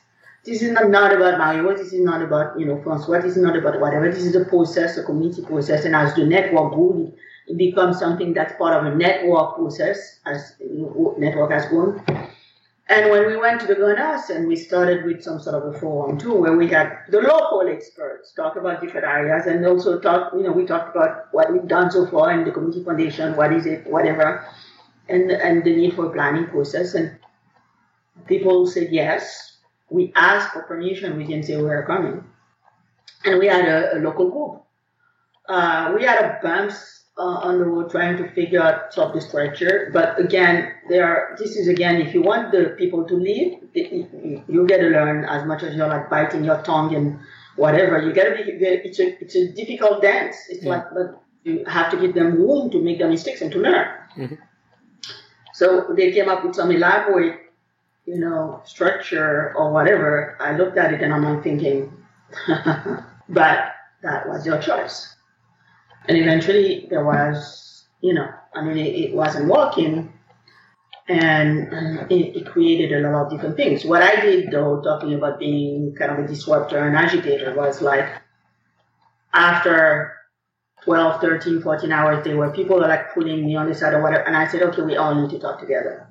[0.44, 3.42] This is not, not about Mario, this is not about, you know, Francois, this is
[3.42, 4.10] not about whatever.
[4.10, 5.84] This is a process, a community process.
[5.84, 7.12] And as the network grew,
[7.50, 10.54] it becomes something that's part of a network process as
[11.18, 12.02] network has grown.
[12.88, 15.78] And when we went to the Grand'Anse and we started with some sort of a
[15.78, 20.32] forum too, where we had the local experts talk about different areas and also talk,
[20.32, 23.52] you know, we talked about what we've done so far in the community foundation, what
[23.52, 24.44] is it, whatever,
[25.08, 26.94] and and the need for a planning process.
[26.94, 27.16] And
[28.26, 29.58] people said yes.
[29.88, 31.16] We asked for permission.
[31.16, 32.24] We didn't say we were coming.
[33.24, 34.62] And we had a, a local group.
[35.48, 39.90] Uh, we had a bumps uh, on the road trying to figure out the structure.
[39.92, 44.66] But again, there are, this is again, if you want the people to leave, you
[44.66, 47.20] get to learn as much as you're like biting your tongue and
[47.56, 48.00] whatever.
[48.00, 50.36] You gotta be, it's a, it's a difficult dance.
[50.48, 50.70] It's yeah.
[50.70, 53.88] like, but you have to give them room to make their mistakes and to learn.
[54.16, 54.34] Mm-hmm.
[55.52, 57.38] So they came up with some elaborate,
[58.06, 60.38] you know, structure or whatever.
[60.40, 61.92] I looked at it and I'm like thinking,
[63.28, 65.14] but that was your choice.
[66.08, 70.12] And eventually there was, you know, I mean, it, it wasn't working
[71.08, 73.84] and, and it, it, created a lot of different things.
[73.84, 78.08] What I did though, talking about being kind of a disruptor and agitator was like
[79.32, 80.14] after
[80.84, 84.24] 12, 13, 14 hours, there were people like putting me on the side or whatever.
[84.24, 86.08] And I said, okay, we all need to talk together.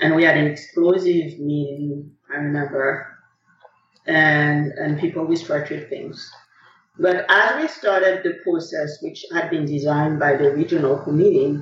[0.00, 3.16] And we had an explosive meeting, I remember,
[4.06, 6.30] and, and people restructured things.
[6.98, 11.58] But as we started the process, which had been designed by the regional committee,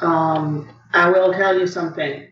[0.00, 2.28] um, I will tell you something.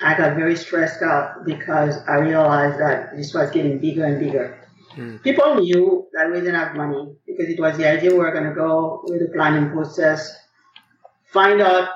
[0.00, 4.58] I got very stressed out because I realized that this was getting bigger and bigger.
[4.96, 5.22] Mm.
[5.22, 8.48] People knew that we didn't have money because it was the idea we were going
[8.48, 10.34] to go with the planning process,
[11.32, 11.90] find out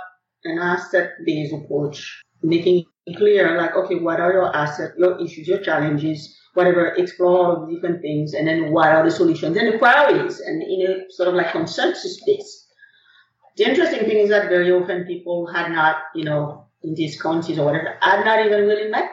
[0.44, 2.84] an asset-based approach, making
[3.16, 7.68] clear like, okay, what are your assets, your issues, your challenges, whatever, explore all of
[7.68, 11.10] the different things, and then what are the solutions and the priorities, and in a
[11.10, 12.66] sort of like consensus base.
[13.56, 17.58] The interesting thing is that very often people had not, you know, in these counties
[17.58, 19.10] or whatever, had not even really met.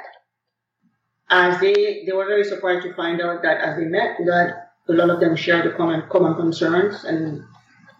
[1.29, 4.93] As they, they were very surprised to find out that as they met, that a
[4.93, 7.43] lot of them shared the common, common concerns and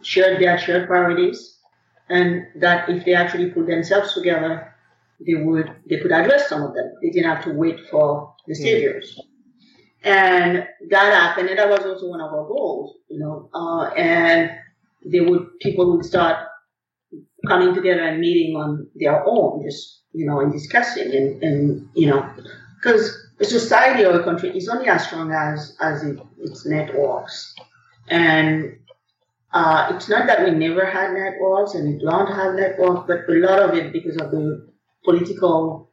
[0.02, 1.58] shared their shared priorities,
[2.10, 4.71] and that if they actually put themselves together,
[5.26, 6.92] they would, they could address some of them.
[7.02, 8.64] They didn't have to wait for the hmm.
[8.64, 9.20] saviors.
[9.20, 9.28] Mm.
[10.04, 13.50] And that happened, and that was also one of our goals, you know.
[13.54, 14.50] Uh, and
[15.06, 16.38] they would people would start
[17.48, 22.08] coming together and meeting on their own, just you know, and discussing, and, and you
[22.08, 22.28] know,
[22.80, 27.54] because a society or a country is only as strong as as it, its networks,
[28.08, 28.80] and
[29.54, 33.38] uh, it's not that we never had networks and we don't have networks, but a
[33.40, 34.71] lot of it because of the
[35.04, 35.92] political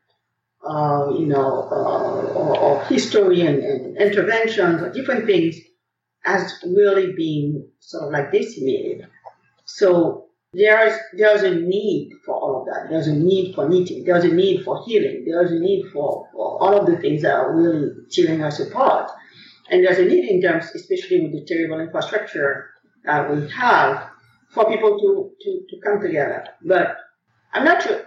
[0.66, 5.56] uh, you know, uh, of history and, and, interventions or different things
[6.22, 9.06] has really been sort of like decimated.
[9.64, 12.90] So there's there's a need for all of that.
[12.90, 14.04] There's a need for knitting.
[14.04, 15.24] There's a need for healing.
[15.26, 19.10] There's a need for, for all of the things that are really tearing us apart.
[19.70, 22.70] And there's a need in terms, especially with the terrible infrastructure
[23.04, 24.08] that we have,
[24.50, 26.46] for people to, to, to come together.
[26.64, 26.96] But
[27.52, 28.04] I'm not sure.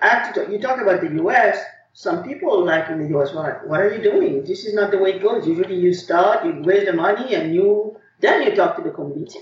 [0.49, 1.57] you talk about the U.S
[1.93, 4.43] some people like in the US, what, what are you doing?
[4.43, 5.47] This is not the way it goes.
[5.47, 9.39] Usually you start, you raise the money, and you then you talk to the community.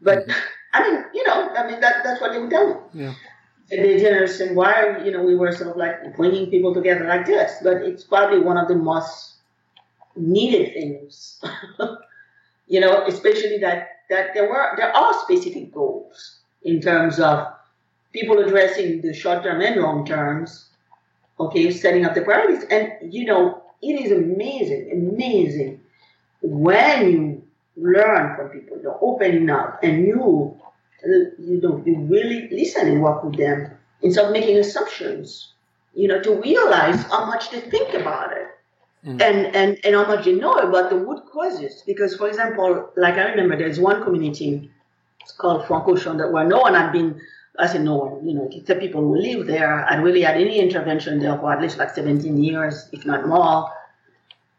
[0.00, 0.32] But mm-hmm.
[0.72, 3.04] I mean, you know, I mean that that's what they would tell me.
[3.04, 3.14] Yeah.
[3.70, 7.06] And they didn't understand why you know we were sort of like bringing people together
[7.06, 7.56] like this.
[7.62, 9.34] But it's probably one of the most
[10.16, 11.42] needed things.
[12.68, 17.48] you know, especially that that there were there are specific goals in terms of
[18.16, 20.66] people addressing the short term and long terms
[21.38, 22.64] okay, setting up the priorities.
[22.70, 25.80] And, you know, it is amazing, amazing
[26.42, 27.44] when you
[27.76, 30.58] learn from people, you're opening up and you,
[31.04, 33.70] you know, you really listen and work with them
[34.02, 35.52] instead of making assumptions,
[35.94, 38.48] you know, to realize how much they think about it.
[39.04, 39.22] Mm.
[39.22, 41.82] And, and, and how much they know about the root causes.
[41.86, 44.70] Because, for example, like I remember there's one community,
[45.20, 47.20] it's called Franco-Chant, that where no one had been
[47.58, 50.58] I said, no, one, you know, the people who live there had really had any
[50.58, 53.70] intervention there for at least like 17 years, if not more.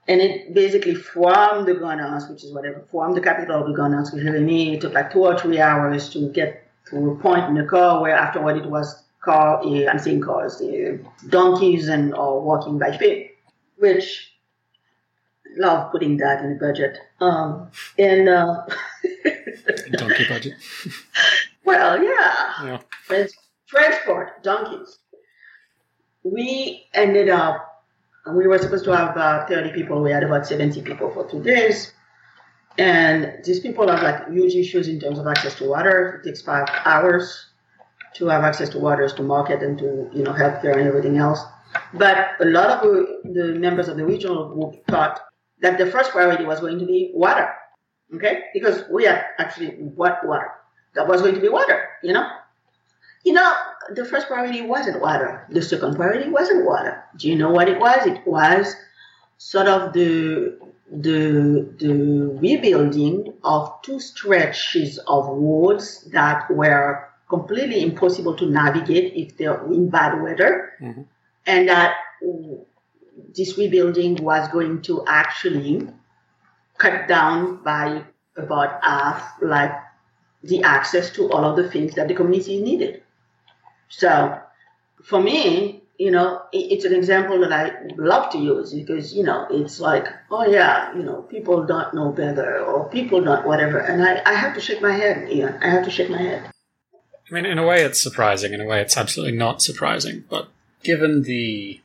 [0.08, 4.14] And it basically from the Gonaïves, which is whatever, from the capital of the Gonaïves,
[4.14, 7.46] which really me, it took like two or three hours to get to a point
[7.46, 12.14] in the car where afterward it was car, uh, I'm saying cars, uh, donkeys and
[12.16, 13.32] or walking by feet,
[13.78, 14.32] which
[15.58, 16.98] love putting that in the budget.
[17.20, 18.66] Um, and uh,
[19.92, 20.54] donkey budget.
[21.68, 22.80] Well, yeah.
[23.10, 23.28] yeah.
[23.68, 25.00] transport, donkeys.
[26.24, 27.84] We ended up,
[28.34, 30.02] we were supposed to have about 30 people.
[30.02, 31.92] We had about 70 people for two days.
[32.78, 36.22] And these people have like huge issues in terms of access to water.
[36.24, 37.48] It takes five hours
[38.16, 41.42] to have access to waters to market and to, you know, healthcare and everything else.
[41.94, 45.20] But a lot of the, the members of the regional group thought
[45.60, 47.50] that the first priority was going to be water.
[48.16, 48.44] Okay?
[48.54, 50.50] Because we had actually what water?
[50.98, 52.28] That was going to be water, you know?
[53.24, 53.54] You know,
[53.94, 55.46] the first priority wasn't water.
[55.50, 57.04] The second priority wasn't water.
[57.18, 58.06] Do you know what it was?
[58.08, 58.76] It was
[59.38, 60.58] sort of the
[60.90, 61.94] the the
[62.42, 69.90] rebuilding of two stretches of roads that were completely impossible to navigate if they're in
[69.90, 71.02] bad weather, mm-hmm.
[71.46, 71.96] and that
[73.36, 75.88] this rebuilding was going to actually
[76.78, 78.04] cut down by
[78.38, 79.74] about half, like
[80.48, 83.04] the access to all of the things that the community needed.
[83.90, 84.40] So,
[85.04, 89.48] for me, you know, it's an example that I love to use because, you know,
[89.50, 93.80] it's like, oh yeah, you know, people don't know better or people don't whatever.
[93.80, 95.58] And I, I have to shake my head, Ian.
[95.62, 96.52] I have to shake my head.
[96.94, 98.54] I mean, in a way it's surprising.
[98.54, 100.24] In a way it's absolutely not surprising.
[100.30, 100.50] But
[100.84, 101.82] given the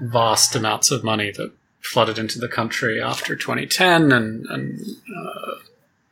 [0.00, 4.80] vast amounts of money that flooded into the country after 2010 and, and
[5.16, 5.54] uh,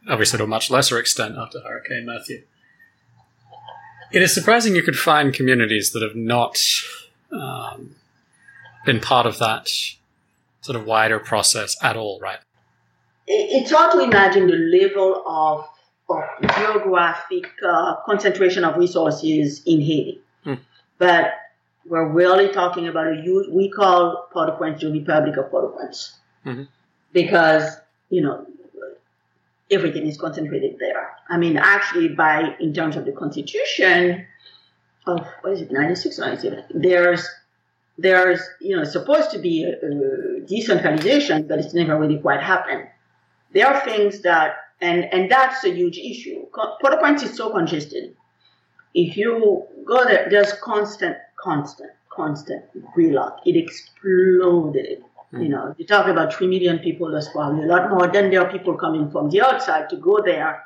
[0.09, 2.43] obviously to a much lesser extent after Hurricane Matthew,
[4.13, 6.59] it is surprising you could find communities that have not
[7.33, 7.95] um,
[8.85, 9.69] been part of that
[10.63, 12.39] sort of wider process at all, right?
[13.27, 15.69] It's hard to imagine the level of,
[16.09, 16.25] of
[16.57, 20.21] geographic uh, concentration of resources in Haiti.
[20.43, 20.55] Hmm.
[20.99, 21.35] But
[21.87, 26.19] we're really talking about a huge, we call Port-au-Prince the Republic of Port-au-Prince.
[26.45, 26.65] Mm-hmm.
[27.13, 27.77] Because,
[28.09, 28.47] you know,
[29.71, 31.11] everything is concentrated there.
[31.29, 34.27] I mean, actually, by in terms of the constitution
[35.07, 37.29] of what is it, 96 or 97, there's
[37.99, 42.89] there's you know supposed to be a, a decentralization, but it's never really quite happened.
[43.53, 46.47] There are things that and and that's a huge issue.
[46.53, 48.17] Port-au-Prince is so congested.
[48.95, 53.39] If you go there, there's constant, constant, constant gridlock.
[53.45, 58.09] It exploded you know, you talk about 3 million people, that's probably a lot more.
[58.09, 60.65] Then there are people coming from the outside to go there,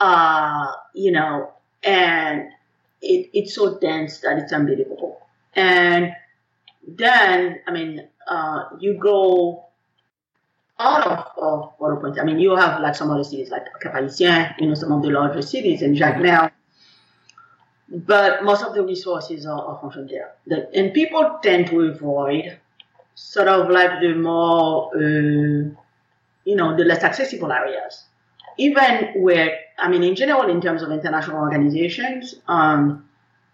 [0.00, 1.52] uh, you know,
[1.84, 2.48] and
[3.00, 5.20] it, it's so dense that it's unbelievable.
[5.54, 6.12] And
[6.86, 9.66] then, I mean, uh, you go
[10.80, 12.18] out of, of Port-au-Prince.
[12.18, 15.10] I mean, you have like some other cities like Cap-Haïtien, you know, some of the
[15.10, 16.50] larger cities, and Jacmel.
[17.88, 20.32] But most of the resources are, are from there.
[20.46, 22.58] The, and people tend to avoid
[23.18, 25.74] sort of like the more, uh,
[26.44, 28.04] you know, the less accessible areas.
[28.58, 33.08] Even where, I mean, in general, in terms of international organizations, um,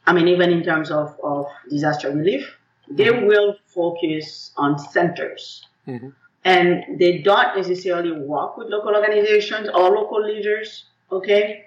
[0.06, 2.56] I mean, even in terms of, of disaster relief,
[2.90, 3.26] they mm-hmm.
[3.26, 5.66] will focus on centers.
[5.88, 6.10] Mm-hmm.
[6.44, 11.64] And they don't necessarily work with local organizations or local leaders, okay?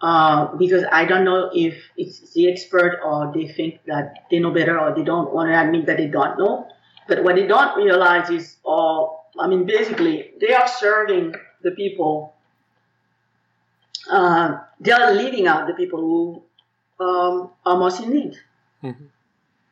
[0.00, 4.52] Uh, because I don't know if it's the expert or they think that they know
[4.52, 6.68] better or they don't want to admit that they don't know.
[7.08, 9.04] But what they don't realize is, uh,
[9.38, 12.34] I mean, basically, they are serving the people.
[14.10, 16.42] Uh, they are leaving out the people who
[17.04, 18.34] um, are most in need.
[18.82, 19.04] Mm-hmm.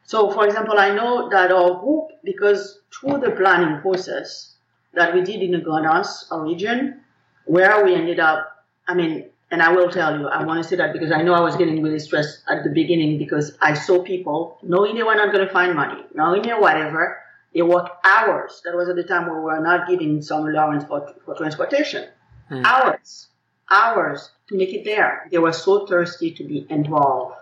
[0.05, 4.57] So, for example, I know that our group, because through the planning process
[4.95, 7.01] that we did in the Gonaïves region,
[7.45, 10.77] where we ended up, I mean, and I will tell you, I want to say
[10.77, 14.03] that because I know I was getting really stressed at the beginning because I saw
[14.03, 17.19] people knowing they were not going to find money, knowing they whatever.
[17.53, 18.63] They work hours.
[18.65, 22.09] That was at the time where we were not giving some allowance for, for transportation.
[22.49, 22.65] Mm.
[22.65, 23.27] Hours,
[23.69, 25.27] hours to make it there.
[25.33, 27.35] They were so thirsty to be involved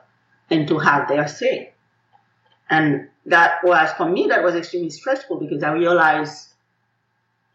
[0.50, 1.74] and to have their say.
[2.70, 6.48] And that was, for me, that was extremely stressful because I realized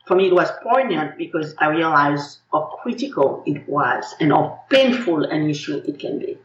[0.05, 5.23] for me, it was poignant because I realized how critical it was and how painful
[5.23, 6.37] an issue it can be.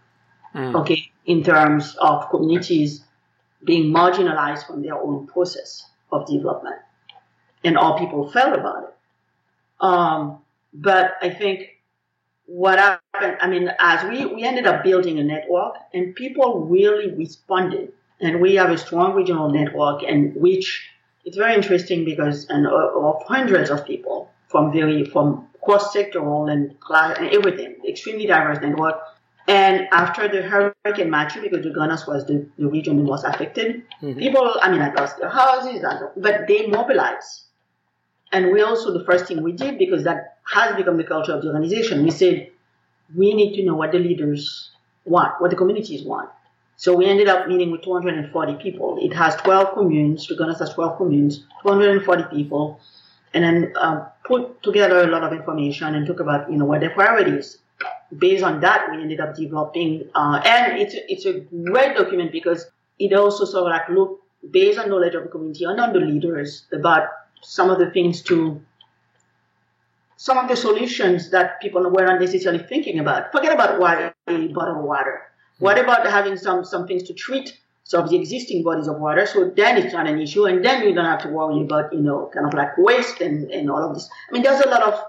[0.54, 0.74] Mm.
[0.80, 3.04] Okay, in terms of communities
[3.64, 6.76] being marginalized from their own process of development,
[7.64, 8.94] and how people felt about it.
[9.80, 10.38] Um,
[10.72, 11.78] but I think
[12.46, 17.12] what happened, I mean, as we, we ended up building a network, and people really
[17.14, 20.88] responded, and we have a strong regional network, and which
[21.24, 26.50] it's very interesting because and uh, of hundreds of people from very from cross sectoral
[26.50, 28.94] and class and everything, extremely diverse network.
[29.46, 33.82] And after the Hurricane Matthew, because the Gonaïves was the, the region that was affected,
[34.02, 34.18] mm-hmm.
[34.18, 35.84] people, I mean, I lost their houses,
[36.16, 37.42] but they mobilized.
[38.32, 41.42] And we also, the first thing we did, because that has become the culture of
[41.42, 42.50] the organization, we said,
[43.14, 44.70] we need to know what the leaders
[45.04, 46.30] want, what the communities want.
[46.76, 48.98] So we ended up meeting with 240 people.
[49.02, 50.26] It has 12 communes.
[50.28, 52.80] Gonaïves has 12 communes, 240 people,
[53.34, 56.80] and then um, put together a lot of information and talk about you know what
[56.80, 57.58] their priorities.
[58.16, 62.66] Based on that, we ended up developing, uh, and it's it's a great document because
[62.98, 66.00] it also sort of like look based on knowledge of the community and on the
[66.00, 67.08] leaders about
[67.42, 68.60] some of the things to
[70.16, 73.30] some of the solutions that people were not necessarily thinking about.
[73.30, 75.22] Forget about water, a bottle of water.
[75.58, 77.58] What about having some some things to treat
[77.94, 79.26] of the existing bodies of water?
[79.26, 82.00] So then it's not an issue, and then you don't have to worry about you
[82.00, 84.08] know kind of like waste and and all of this.
[84.28, 85.02] I mean, there's a lot of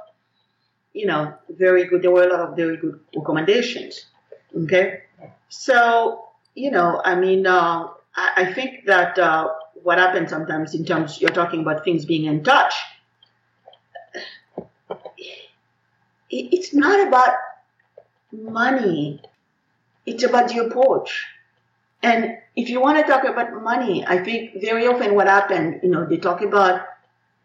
[0.93, 2.01] you know very good.
[2.01, 4.05] There were a lot of very good recommendations.
[4.63, 5.01] Okay,
[5.49, 6.25] so
[6.55, 9.49] you know, I mean, uh, I, I, think that uh,
[9.84, 12.73] what happens sometimes in terms you're talking about things being in touch.
[16.32, 17.36] It's not about
[18.32, 19.21] money.
[20.05, 21.25] It's about the approach.
[22.01, 25.89] And if you want to talk about money, I think very often what happened, you
[25.89, 26.85] know, they talk about,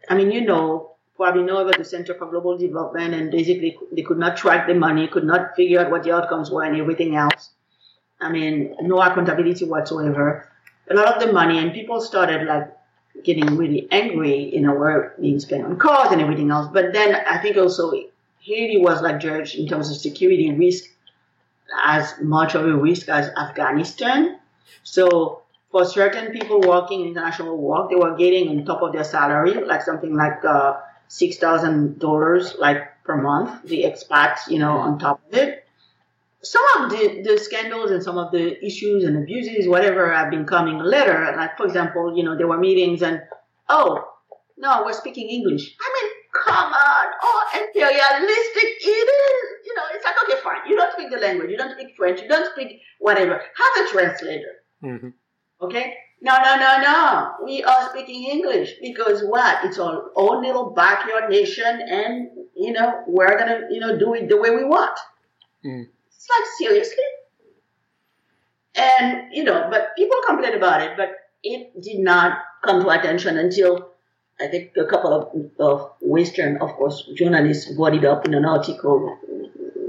[0.09, 4.01] I mean, you know, probably know about the Center for Global Development and basically they
[4.01, 7.15] could not track the money, could not figure out what the outcomes were and everything
[7.15, 7.51] else.
[8.19, 10.49] I mean, no accountability whatsoever.
[10.89, 12.71] A lot of the money and people started like
[13.23, 16.69] getting really angry, you know, were being spent on cars and everything else.
[16.71, 17.91] But then I think also
[18.39, 20.85] Haiti was like judged in terms of security risk
[21.83, 24.39] as much of a risk as Afghanistan.
[24.83, 25.41] So
[25.71, 29.81] for certain people working international work, they were getting on top of their salary, like
[29.81, 33.63] something like uh, six thousand dollars like per month.
[33.65, 35.65] The expats, you know, on top of it.
[36.41, 40.45] Some of the, the scandals and some of the issues and abuses, whatever, have been
[40.45, 41.33] coming later.
[41.35, 43.21] Like for example, you know, there were meetings and
[43.67, 44.03] oh
[44.57, 45.75] no, we're speaking English.
[45.81, 46.11] I mean,
[46.43, 49.65] come on, oh imperialistic it is.
[49.65, 50.69] You know, it's like okay, fine.
[50.69, 53.33] You don't speak the language, you don't speak French, you don't speak whatever.
[53.33, 54.53] Have a translator.
[54.83, 55.09] Mm-hmm.
[55.61, 55.95] Okay?
[56.21, 57.31] No, no, no, no.
[57.43, 59.63] We are speaking English because what?
[59.65, 64.29] It's our own little backyard nation, and you know we're gonna you know do it
[64.29, 64.97] the way we want.
[65.65, 65.87] Mm.
[66.07, 67.03] It's like seriously.
[68.75, 71.09] And you know, but people complain about it, but
[71.43, 73.91] it did not come to attention until
[74.39, 78.45] I think a couple of, of Western, of course, journalists brought it up in an
[78.45, 79.17] article.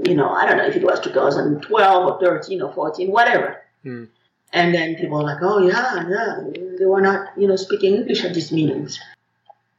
[0.05, 3.61] You know, I don't know if it was 2012 or 13 or 14, whatever.
[3.83, 4.07] Mm.
[4.53, 6.39] And then people were like, oh, yeah, yeah,
[6.79, 8.99] they were not, you know, speaking English at these meetings.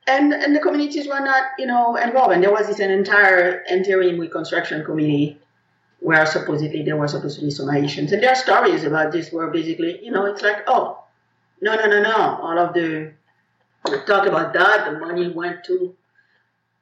[0.07, 2.35] And, and the communities were not, you know, involved.
[2.35, 5.39] And there was this an entire interim reconstruction committee
[6.01, 8.12] where supposedly there were supposed to be some Haitians.
[8.12, 11.03] And there are stories about this where basically, you know, it's like, oh,
[11.61, 12.39] no, no, no, no.
[12.43, 13.12] All of the
[14.07, 15.95] talk about that, the money went to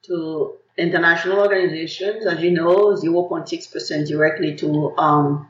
[0.02, 5.48] to international organizations, as you know, 0.6% directly to um,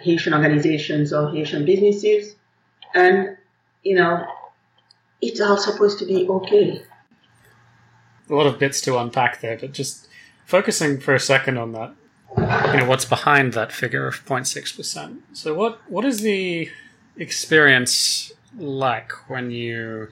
[0.00, 2.36] Haitian organizations or Haitian businesses.
[2.94, 3.36] And,
[3.82, 4.26] you know,
[5.20, 6.82] it's all supposed to be okay.
[8.30, 10.08] A lot of bits to unpack there, but just
[10.46, 11.94] focusing for a second on that,
[12.36, 15.18] you know, what's behind that figure of 0.6%.
[15.32, 16.70] So, what, what is the
[17.16, 20.08] experience like when you,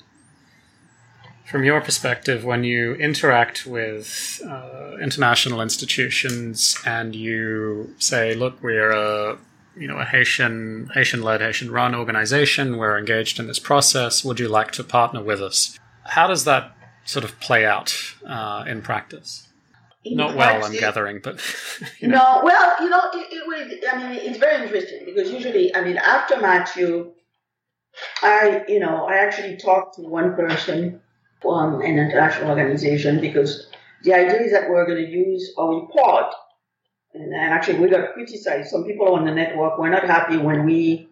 [1.44, 8.90] from your perspective, when you interact with uh, international institutions and you say, look, we're
[8.90, 9.38] a
[9.76, 12.76] you know a Haitian Haitian led Haitian run organization.
[12.76, 14.24] We're engaged in this process.
[14.24, 15.78] Would you like to partner with us?
[16.04, 17.94] How does that sort of play out
[18.26, 19.48] uh, in practice?
[20.04, 21.40] In Not well, I'm gathering, but
[22.00, 22.16] you know.
[22.16, 22.40] no.
[22.44, 26.40] Well, you know, it, it, I mean, it's very interesting because usually, I mean, after
[26.40, 27.12] Matthew,
[28.20, 31.01] I, you know, I actually talked to one person
[31.42, 33.68] from an international organization because
[34.04, 36.34] the idea is that we're going to use our report
[37.14, 38.70] and, actually we got criticized.
[38.70, 41.08] Some people on the network were not happy when we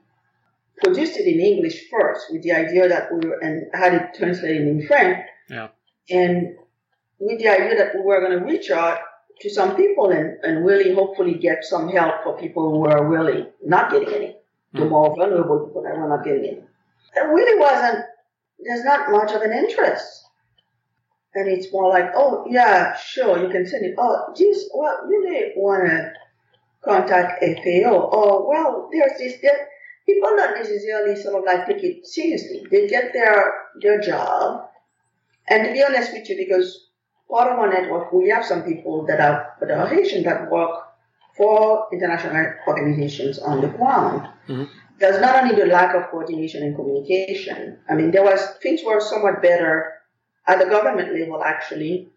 [0.83, 4.67] produced it in English first with the idea that we were, and had it translated
[4.67, 5.27] in French.
[5.49, 5.69] Yeah.
[6.09, 6.57] And
[7.19, 8.99] with the idea that we were going to reach out
[9.41, 13.47] to some people and, and really hopefully get some help for people who are really
[13.65, 14.37] not getting any,
[14.73, 14.91] the mm.
[14.91, 16.65] more vulnerable people that were not getting any.
[17.15, 18.05] There really wasn't,
[18.65, 20.25] there's not much of an interest.
[21.35, 23.95] And it's more like, oh, yeah, sure, you can send it.
[23.97, 26.13] Oh, geez, well, you may want to
[26.85, 28.11] contact FAO.
[28.13, 29.69] Oh, well, there's this, there,
[30.07, 32.65] people not necessarily sort of like take it seriously.
[32.71, 34.69] They get their, their job.
[35.49, 36.89] And to be honest with you, because
[37.31, 40.81] part of our network, we have some people that are, that are Haitian that work
[41.37, 44.29] for international organizations on the ground.
[44.49, 44.65] Mm-hmm.
[45.01, 47.79] There's not only the lack of coordination and communication.
[47.89, 49.95] I mean, there was, things were somewhat better
[50.47, 52.11] at the government level, actually,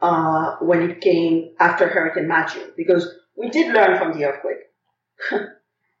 [0.00, 4.64] uh, when it came after Hurricane Matthew, because we did learn from the earthquake.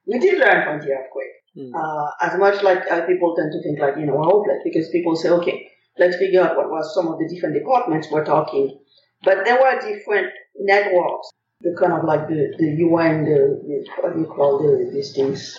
[0.06, 1.34] we did learn from the earthquake.
[1.56, 1.72] Mm.
[1.74, 4.88] Uh, as much like uh, people tend to think like, you know, we're hopeless because
[4.90, 5.68] people say, okay,
[5.98, 8.78] let's figure out what was some of the different departments were talking.
[9.22, 14.14] But there were different networks, the kind of like the, the UN, the, the what
[14.14, 15.58] do you call the, these things,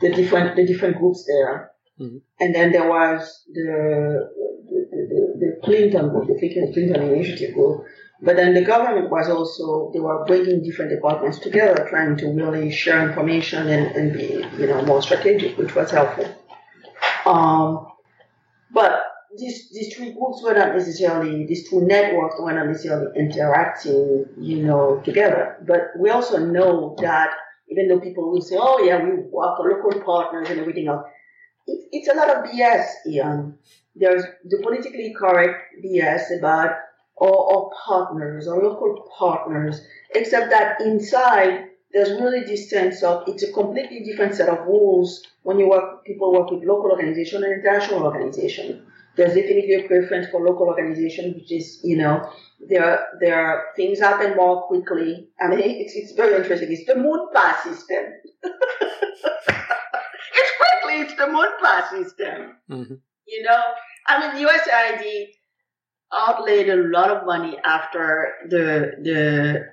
[0.00, 2.18] the different, the different groups there Mm-hmm.
[2.40, 4.30] And then there was the
[4.68, 7.84] the, the, the Clinton group, the Clinton Initiative group.
[8.20, 12.72] But then the government was also, they were bringing different departments together, trying to really
[12.72, 16.24] share information and, and be, you know, more strategic, which was helpful.
[17.26, 17.86] Um,
[18.72, 19.02] but
[19.36, 24.62] these, these two groups were not necessarily, these two networks were not necessarily interacting, you
[24.64, 25.58] know, together.
[25.66, 27.34] But we also know that
[27.68, 31.06] even though people will say, oh yeah, we work with local partners and everything else,
[31.66, 33.58] it, it's a lot of BS, Ian.
[33.94, 36.76] There's the politically correct BS about
[37.16, 39.80] or partners or local partners,
[40.14, 45.22] except that inside there's really this sense of it's a completely different set of rules
[45.42, 48.86] when you work people work with local organization and international organization.
[49.16, 52.30] There's definitely a preference for local organization, which is, you know,
[52.68, 55.28] there there things happen more quickly.
[55.40, 56.70] I mean, it's, it's very interesting.
[56.72, 58.04] It's the moun pa system.
[58.42, 62.56] it's quickly, it's the moun pa system.
[62.70, 62.94] Mm-hmm.
[63.26, 63.62] You know,
[64.06, 65.26] I mean, USAID
[66.12, 69.68] outlaid a lot of money after the the uh,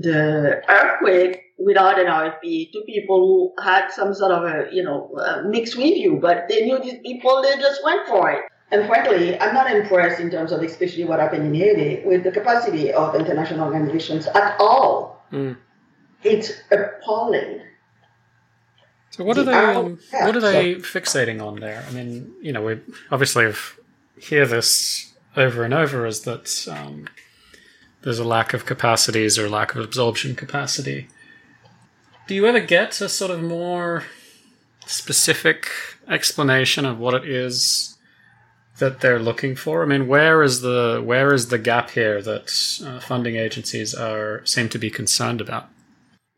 [0.00, 5.10] the earthquake without an RFP to people who had some sort of a you know
[5.46, 8.44] mixed review, but they knew these people they just went for it.
[8.70, 12.30] And frankly, I'm not impressed in terms of especially what happened in Haiti with the
[12.30, 15.24] capacity of international organizations at all.
[15.32, 15.56] Mm.
[16.22, 17.62] It's appalling.
[19.10, 19.74] So what the are they?
[19.74, 21.84] Um, what are they fixating on there?
[21.88, 23.78] I mean, you know, we obviously have
[24.20, 27.08] hear this over and over is that um,
[28.02, 31.08] there's a lack of capacities or lack of absorption capacity.
[32.26, 34.04] Do you ever get a sort of more
[34.86, 35.68] specific
[36.08, 37.97] explanation of what it is
[38.78, 39.82] that they're looking for?
[39.82, 44.44] I mean, where is the where is the gap here that uh, funding agencies are
[44.44, 45.68] seem to be concerned about?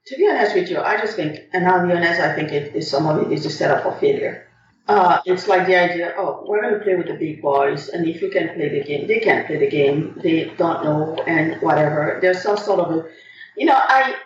[0.06, 2.74] To be honest with you, I just think, and I'll be honest, I think it
[2.74, 4.46] is some of it is a setup for failure.
[4.88, 8.08] Uh, it's like the idea, oh, we're going to play with the big boys, and
[8.08, 10.18] if you can play the game, they can't play the game.
[10.20, 12.18] They don't know, and whatever.
[12.20, 13.08] There's some sort of a,
[13.56, 14.16] you know, I,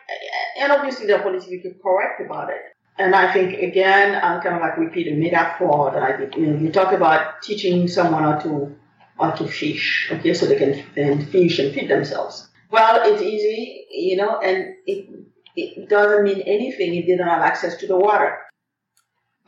[0.59, 2.63] and obviously they're politically correct about it.
[2.97, 6.47] And I think again, I'm kind of like repeat a metaphor that I think, you
[6.47, 8.77] know, you talk about teaching someone how to
[9.19, 12.49] how to fish, okay, so they can then fish and feed themselves.
[12.71, 15.09] Well, it's easy, you know, and it
[15.57, 18.39] it doesn't mean anything if they don't have access to the water.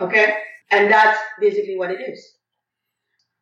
[0.01, 0.39] Okay?
[0.71, 2.35] And that's basically what it is.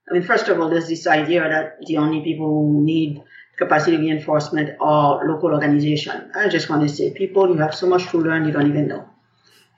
[0.08, 3.22] I mean, first of all, there's this idea that the only people who need
[3.56, 6.30] capacity reinforcement are local organization.
[6.34, 8.88] I just want to say, people, you have so much to learn, you don't even
[8.88, 9.08] know.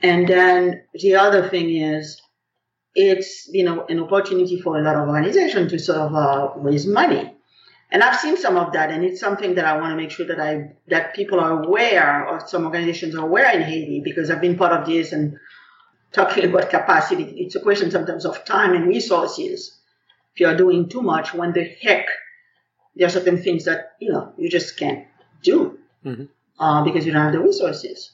[0.03, 2.21] And then the other thing is,
[2.95, 6.87] it's you know an opportunity for a lot of organizations to sort of uh, raise
[6.87, 7.33] money.
[7.91, 10.27] And I've seen some of that, and it's something that I want to make sure
[10.27, 14.41] that I that people are aware, or some organizations are aware in Haiti, because I've
[14.41, 15.39] been part of this and
[16.13, 19.79] talking about capacity, it's a question sometimes of time and resources.
[20.35, 22.07] If you are doing too much, when the heck
[22.95, 25.07] there are certain things that you know you just can't
[25.43, 26.25] do mm-hmm.
[26.59, 28.13] uh, because you don't have the resources.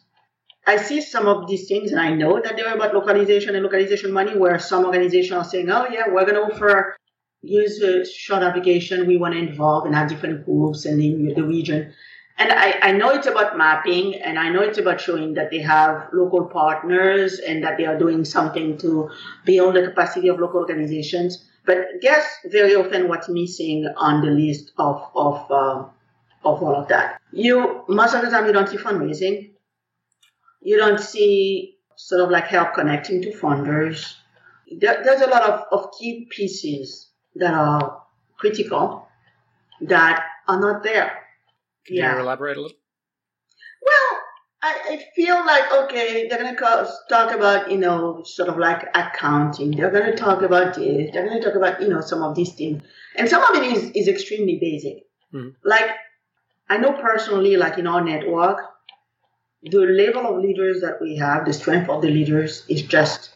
[0.67, 4.13] I see some of these things, and I know that they're about localization and localization
[4.13, 6.97] money, where some organizations are saying, "Oh yeah, we're going to offer
[7.43, 9.07] use a short application.
[9.07, 11.93] We want to involve and have different groups and in the region."
[12.39, 15.61] And I, I know it's about mapping and I know it's about showing that they
[15.61, 19.11] have local partners and that they are doing something to
[19.45, 21.45] build the capacity of local organizations.
[21.67, 25.85] But guess very often what's missing on the list of, of, uh,
[26.45, 27.21] of all of that.
[27.33, 29.52] You, most of the time you don't see fundraising.
[30.63, 34.15] You don't see sort of like help connecting to funders.
[34.71, 38.03] There, there's a lot of, of key pieces that are
[38.39, 39.07] critical
[39.83, 41.13] that are not there.
[41.87, 42.15] Can yeah.
[42.15, 42.77] you elaborate a little?
[43.83, 44.21] Well,
[44.63, 46.57] I, I feel like okay, they're gonna
[47.09, 49.73] talk about you know sort of like accounting.
[49.73, 51.11] They're gonna talk about this.
[51.13, 52.83] They're gonna talk about you know some of these things,
[53.17, 55.05] and some of it is is extremely basic.
[55.35, 55.49] Mm-hmm.
[55.65, 55.91] Like
[56.69, 58.59] I know personally, like in our network,
[59.63, 63.31] the level of leaders that we have, the strength of the leaders is just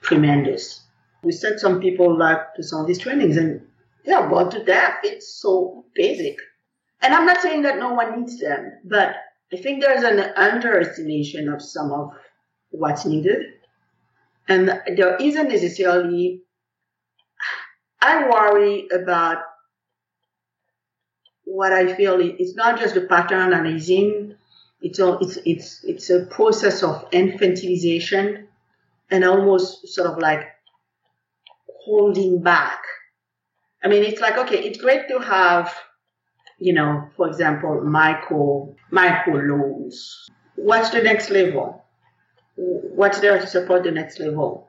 [0.00, 0.82] tremendous.
[1.22, 3.60] We sent some people like to some of these trainings, and
[4.04, 4.98] they are bored to death.
[5.02, 6.38] It's so basic.
[7.00, 9.16] And I'm not saying that no one needs them, but
[9.52, 12.12] I think there's an underestimation of some of
[12.70, 13.42] what's needed.
[14.48, 16.42] And there isn't necessarily,
[18.00, 19.38] I worry about
[21.44, 24.31] what I feel it's not just the pattern analyzing,
[24.82, 28.46] it's, a, it's, it's, it's a process of infantilization
[29.10, 30.48] and almost sort of like
[31.84, 32.80] holding back.
[33.84, 35.74] I mean, it's like, okay, it's great to have
[36.62, 40.28] you know, for example, micro, micro loans.
[40.54, 41.84] What's the next level?
[42.54, 44.68] What's there to support the next level?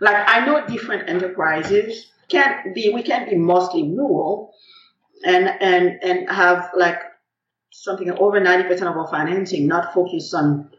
[0.00, 4.52] Like I know different enterprises can't be we can't be mostly rural
[5.24, 7.00] and and and have like
[7.70, 10.70] something over 90% of our financing not focused on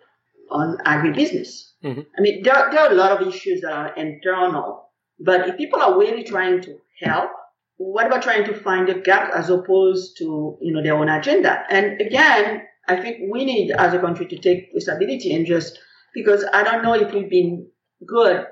[0.52, 1.74] on agribusiness.
[1.84, 2.02] Mm-hmm.
[2.18, 5.80] I mean, there, there are a lot of issues that are internal, but if people
[5.80, 7.30] are really trying to help,
[7.78, 11.64] what about trying to find a gap as opposed to you know their own agenda?
[11.70, 15.80] And again, I think we need as a country to take responsibility and just
[16.14, 17.68] because I don't know if we've been
[18.06, 18.46] good.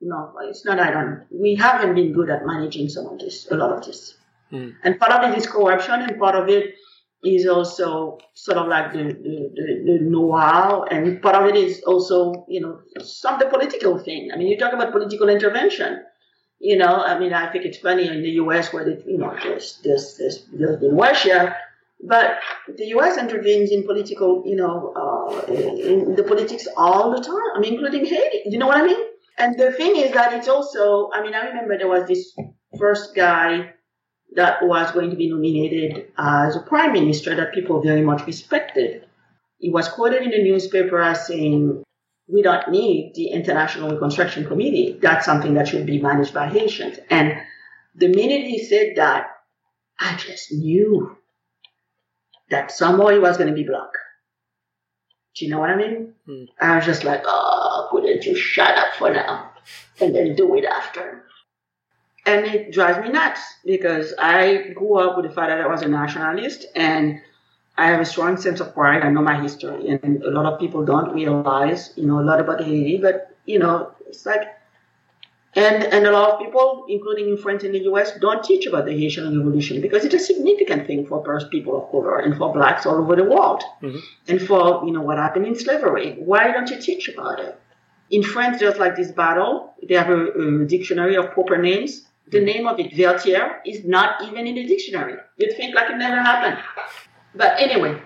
[0.00, 0.80] No, it's not.
[0.80, 1.26] I don't.
[1.30, 4.16] We haven't been good at managing some of this, a lot of this,
[4.50, 4.72] mm.
[4.82, 6.74] and part of it is corruption, and part of it
[7.22, 11.82] is also sort of like the, the, the, the know-how and part of it is
[11.82, 14.30] also you know some of the political thing.
[14.32, 16.02] I mean you talk about political intervention
[16.60, 19.34] you know i mean i think it's funny in the us where they, you know
[19.42, 21.56] there's there's there's, there's in russia
[22.02, 22.38] but
[22.76, 27.58] the us intervenes in political you know uh, in the politics all the time i
[27.58, 29.06] mean including haiti you know what i mean?
[29.38, 32.36] And the thing is that it's also i mean i remember there was this
[32.78, 33.72] first guy
[34.36, 39.06] that was going to be nominated as a prime minister that people very much respected.
[39.58, 41.82] He was quoted in the newspaper as saying,
[42.28, 44.98] we don't need the International Reconstruction Committee.
[45.00, 46.98] That's something that should be managed by Haitians.
[47.10, 47.34] And
[47.94, 49.26] the minute he said that,
[49.98, 51.16] I just knew
[52.50, 53.90] that somehow he was going to be black.
[55.36, 56.14] Do you know what I mean?
[56.26, 56.44] Hmm.
[56.60, 59.52] I was just like, oh, couldn't you shut up for now
[60.00, 61.24] and then do it after?
[62.30, 65.82] And it drives me nuts because I grew up with the fact that I was
[65.82, 67.20] a nationalist and
[67.76, 69.02] I have a strong sense of pride.
[69.02, 72.40] I know my history, and a lot of people don't realize, you know, a lot
[72.40, 72.98] about Haiti.
[72.98, 74.42] But you know, it's like,
[75.54, 78.84] and and a lot of people, including in France in the U.S., don't teach about
[78.84, 82.52] the Haitian Revolution because it's a significant thing for first people of color and for
[82.52, 83.98] blacks all over the world, mm-hmm.
[84.28, 86.16] and for you know what happened in slavery.
[86.18, 87.58] Why don't you teach about it?
[88.10, 89.74] In France, there's like this battle.
[89.88, 94.22] They have a, a dictionary of proper names the name of it, Vertières, is not
[94.22, 95.16] even in the dictionary.
[95.36, 96.62] You'd think like it never happened.
[97.34, 98.00] But anyway.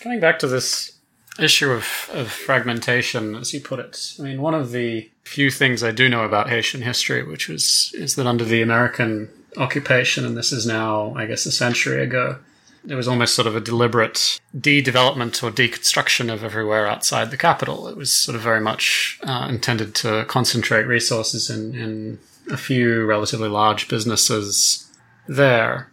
[0.00, 0.98] Coming back to this
[1.38, 5.82] issue of, of fragmentation, as you put it, I mean, one of the few things
[5.82, 10.36] I do know about Haitian history, which was is that under the American occupation, and
[10.36, 12.38] this is now, I guess, a century ago,
[12.82, 17.88] there was almost sort of a deliberate de-development or deconstruction of everywhere outside the capital.
[17.88, 22.18] It was sort of very much uh, intended to concentrate resources in, in
[22.50, 24.90] a few relatively large businesses
[25.28, 25.90] there.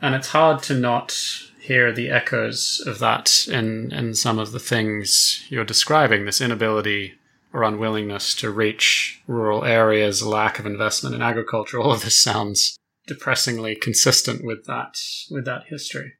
[0.00, 1.16] And it's hard to not
[1.60, 7.14] hear the echoes of that in, in some of the things you're describing this inability
[7.52, 11.80] or unwillingness to reach rural areas, lack of investment in agriculture.
[11.80, 12.76] All of this sounds
[13.06, 14.94] depressingly consistent with that
[15.30, 16.14] with that history.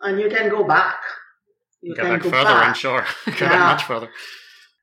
[0.00, 0.98] And you can go back.
[1.80, 2.68] You go can back go further, back.
[2.68, 3.06] I'm sure.
[3.26, 3.48] go yeah.
[3.48, 4.10] back much further.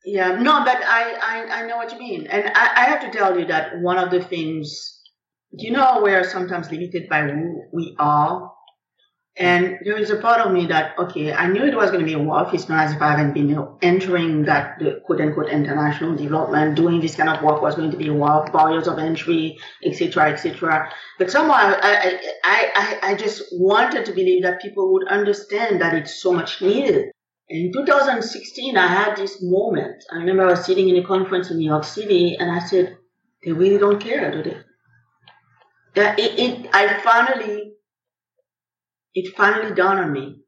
[0.06, 2.28] Yeah, no, but I, I, I know what you mean.
[2.28, 5.01] And I, I have to tell you that one of the things,
[5.51, 8.51] you know, we're sometimes limited by who we are.
[9.38, 12.06] And there is a part of me that, okay, I knew it was going to
[12.06, 12.47] be a war.
[12.53, 17.01] It's not as if I haven't been entering that the quote unquote international development, doing
[17.01, 20.89] this kind of work was going to be a war, barriers of entry, etc., etc.
[21.20, 25.93] But somehow I, I, I, I just wanted to believe that people would understand that
[25.95, 27.10] it's so much needed.
[27.48, 30.04] In 2016, I had this moment.
[30.12, 32.98] I remember I was sitting in a conference in New York City, and I said,
[33.43, 34.58] "They really don't care, do they?"
[35.96, 37.74] Yeah, it, it, I finally,
[39.14, 40.41] it finally dawned on me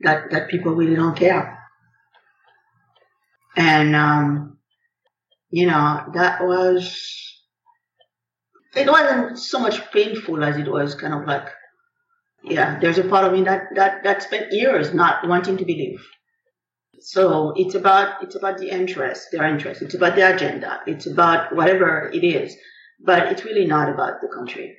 [0.00, 1.58] that that people really don't care,
[3.56, 4.58] and um,
[5.50, 7.34] you know that was.
[8.74, 11.48] It wasn't so much painful as it was kind of like
[12.42, 16.04] yeah, there's a part of me that, that, that spent years not wanting to believe.
[17.00, 19.82] So it's about, it's about the interest, their interest.
[19.82, 20.80] It's about the agenda.
[20.86, 22.56] It's about whatever it is.
[23.04, 24.76] But it's really not about the country.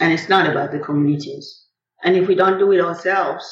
[0.00, 1.66] And it's not about the communities.
[2.02, 3.44] And if we don't do it ourselves,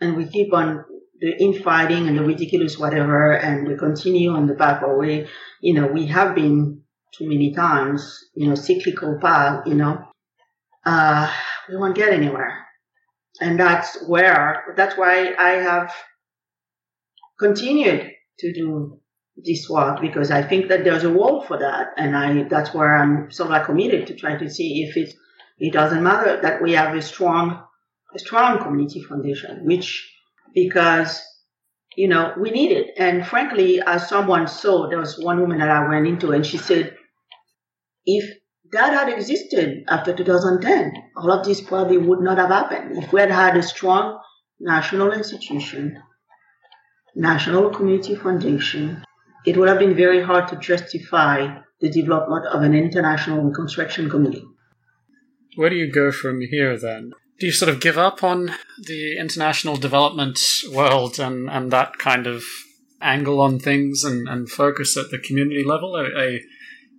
[0.00, 0.84] and we keep on
[1.20, 5.28] the infighting and the ridiculous whatever, and we continue on the backward way,
[5.60, 6.82] you know, we have been
[7.16, 10.02] too many times, you know, cyclical path, you know,
[10.84, 11.32] uh,
[11.68, 12.66] we won't get anywhere.
[13.40, 15.92] And that's where, that's why I have
[17.38, 19.00] continued to do
[19.36, 21.88] this work because I think that there's a role for that.
[21.96, 25.14] And I, that's where I'm sort of like committed to try to see if it,
[25.58, 27.62] it doesn't matter that we have a strong,
[28.14, 30.08] a strong community foundation, which
[30.54, 31.22] because,
[31.96, 32.90] you know, we need it.
[32.98, 36.58] And frankly, as someone saw, there was one woman that I went into and she
[36.58, 36.96] said,
[38.04, 38.41] if
[38.72, 42.96] that had existed after 2010, all of this probably would not have happened.
[43.02, 44.18] If we had had a strong
[44.60, 45.98] national institution,
[47.14, 49.04] national community foundation,
[49.44, 54.46] it would have been very hard to justify the development of an international reconstruction committee.
[55.56, 57.12] Where do you go from here then?
[57.38, 60.40] Do you sort of give up on the international development
[60.72, 62.44] world and, and that kind of
[63.02, 65.94] angle on things and, and focus at the community level?
[65.96, 66.38] I, I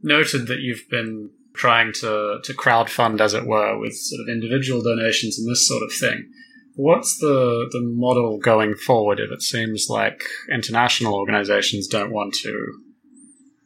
[0.03, 4.81] noted that you've been trying to, to crowdfund, as it were, with sort of individual
[4.81, 6.29] donations and this sort of thing.
[6.75, 12.73] What's the, the model going forward if it seems like international organizations don't want to,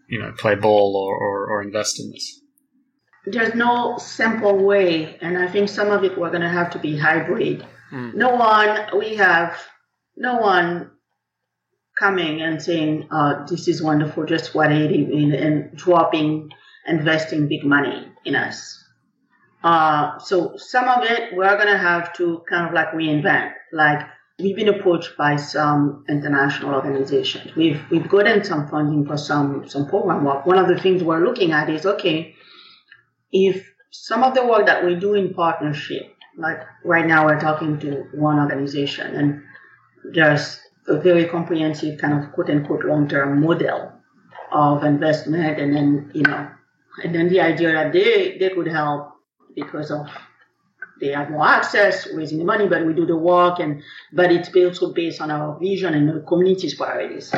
[0.10, 2.42] you know, play ball or, or, or invest in this?
[3.26, 6.80] There's no simple way, and I think some of it we're going to have to
[6.80, 7.66] be hybrid.
[7.92, 8.14] Mm.
[8.14, 9.58] No one, we have
[10.16, 10.92] no one
[11.98, 16.50] coming and saying, uh, this is wonderful, just what it is, and dropping,
[16.88, 18.84] investing big money in us.
[19.64, 23.54] Uh, so some of it we're going to have to kind of like reinvent.
[23.74, 24.08] Like
[24.40, 27.56] we've been approached by some international organizations.
[27.56, 30.46] We've we've gotten some funding for some some program work.
[30.46, 32.36] One of the things we're looking at is okay,
[33.32, 37.80] if some of the work that we do in partnership, like right now we're talking
[37.80, 39.44] to one organization and
[40.14, 43.92] there's a very comprehensive kind of quote unquote long term model
[44.52, 46.50] of investment and then you know
[47.04, 49.14] and then the idea that they they could help
[49.56, 50.08] because of
[51.00, 53.84] they have more access, raising the money, but we do the work, and
[54.14, 57.34] but it's also based on our vision and the community's priorities.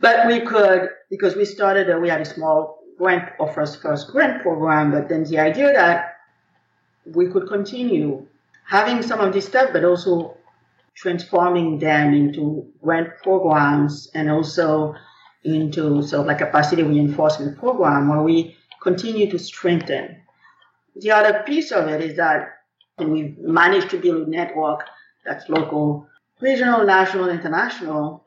[0.00, 4.92] But we could, because we started, we had a small grant offers first grant program,
[4.92, 6.16] but then the idea that
[7.14, 8.26] we could continue
[8.66, 10.36] having some of this stuff, but also
[10.94, 14.94] transforming them into grant programs and also
[15.54, 20.16] into sort of like capacity reinforcement program where we continue to strengthen
[21.00, 22.48] the other piece of it is that
[22.98, 24.80] we've managed to build a network
[25.24, 26.08] that's local,
[26.40, 28.26] regional, national, international.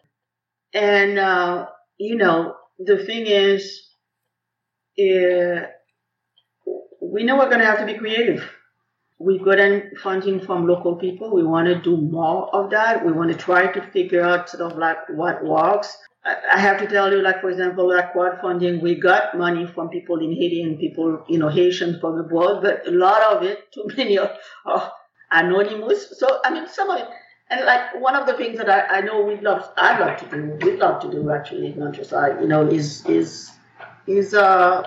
[0.73, 1.67] And, uh,
[1.97, 3.89] you know, the thing is,
[4.99, 5.67] uh,
[7.01, 8.49] we know we're going to have to be creative.
[9.23, 11.33] We've gotten funding from local people.
[11.33, 13.05] We want to do more of that.
[13.05, 15.95] We want to try to figure out sort of like what works.
[16.25, 20.19] I have to tell you, like for example, like crowdfunding, we got money from people
[20.19, 23.85] in Haiti and people, you know, Haitians from abroad, but a lot of it, too
[23.97, 24.31] many are,
[24.65, 24.91] are
[25.31, 26.19] anonymous.
[26.19, 27.07] So I mean, some of it,
[27.49, 30.25] and like one of the things that I, I know we'd love, I'd love to
[30.29, 33.51] do, we'd love to do actually, not just I, you know, is is
[34.05, 34.83] is uh,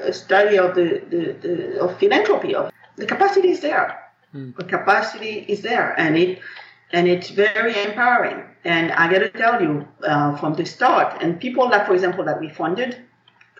[0.00, 2.56] a study of the, the, the of philanthropy.
[2.56, 3.98] Of the capacity is there.
[4.34, 4.56] Mm.
[4.56, 6.40] The capacity is there, and it
[6.92, 8.44] and it's very empowering.
[8.64, 12.24] And I got to tell you, uh, from the start, and people like, for example,
[12.24, 13.02] that we funded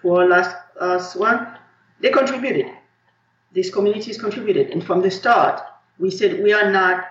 [0.01, 1.59] to our last uh, one,
[2.01, 2.67] they contributed.
[3.53, 5.61] These communities contributed, and from the start,
[5.99, 7.05] we said we are not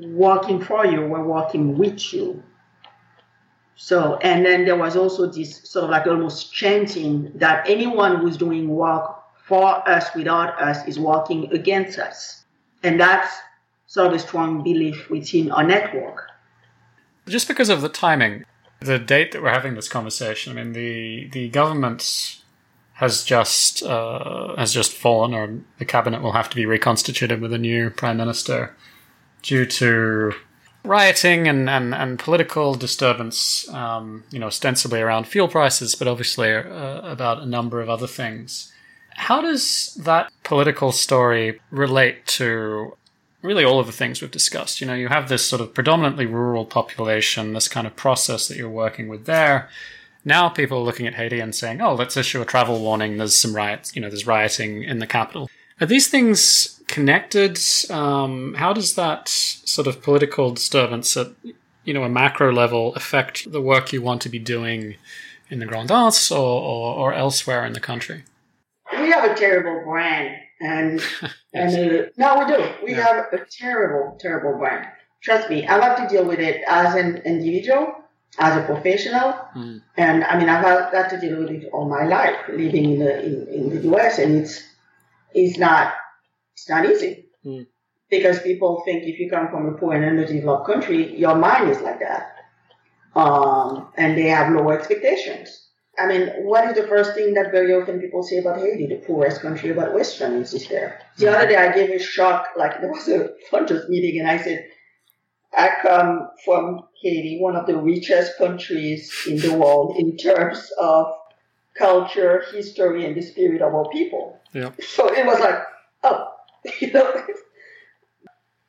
[0.00, 2.42] working for you; we're working with you.
[3.76, 8.36] So, and then there was also this sort of like almost chanting that anyone who's
[8.36, 9.19] doing work
[9.50, 12.44] for us without us is working against us,
[12.84, 13.32] and that's
[13.88, 16.28] sort of a strong belief within our network.
[17.26, 18.44] Just because of the timing,
[18.78, 22.02] the date that we're having this conversation, I mean, the the government
[22.92, 27.52] has just uh, has just fallen, or the cabinet will have to be reconstituted with
[27.52, 28.76] a new prime minister
[29.42, 30.32] due to
[30.84, 36.52] rioting and, and, and political disturbance, um, you know, ostensibly around fuel prices, but obviously
[36.52, 38.72] uh, about a number of other things.
[39.28, 42.96] How does that political story relate to
[43.42, 44.80] really all of the things we've discussed.
[44.80, 48.56] You know, you have this sort of predominantly rural population, this kind of process that
[48.56, 49.68] you're working with there.
[50.24, 53.16] Now people are looking at Haiti and saying, oh, let's issue a travel warning.
[53.16, 55.48] There's some riots, you know, there's rioting in the capital.
[55.80, 57.58] Are these things connected?
[57.88, 61.28] Um, how does that sort of political disturbance at,
[61.84, 64.96] you know, a macro level affect the work you want to be doing
[65.48, 68.24] in the Grand'Anse or, or, or elsewhere in the country?
[68.92, 71.02] We have a terrible brand and
[71.54, 72.68] and uh, no, we do.
[72.84, 73.06] We yeah.
[73.06, 74.86] have a terrible, terrible brand.
[75.22, 77.94] Trust me, I've had to deal with it as an individual,
[78.38, 79.82] as a professional, mm.
[79.96, 83.24] and I mean I've had to deal with it all my life, living in the
[83.24, 84.18] in, in the U.S.
[84.18, 84.62] and it's
[85.34, 85.94] it's not
[86.54, 87.66] it's not easy mm.
[88.08, 91.80] because people think if you come from a poor and underdeveloped country, your mind is
[91.80, 92.36] like that,
[93.14, 95.69] um, and they have low expectations.
[96.00, 99.02] I mean, what is the first thing that very often people say about Haiti, the
[99.06, 100.98] poorest country about Westerners is there?
[101.18, 104.42] The other day I gave a shock, like there was a funders meeting and I
[104.42, 104.66] said,
[105.54, 111.12] I come from Haiti, one of the richest countries in the world in terms of
[111.76, 114.38] culture, history, and the spirit of our people.
[114.54, 114.70] Yeah.
[114.80, 115.58] So it was like,
[116.04, 116.28] oh,
[116.80, 117.12] you know,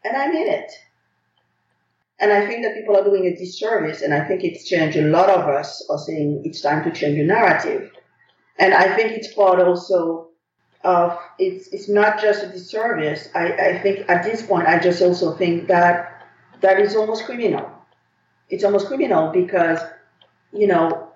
[0.03, 0.71] and I mean it.
[2.21, 4.95] And I think that people are doing a disservice, and I think it's changed.
[4.95, 7.91] A lot of us are saying it's time to change the narrative.
[8.59, 10.29] And I think it's part also
[10.83, 13.29] of it's it's not just a disservice.
[13.33, 16.27] I, I think at this point I just also think that
[16.61, 17.69] that is almost criminal.
[18.49, 19.79] It's almost criminal because,
[20.53, 21.09] you know,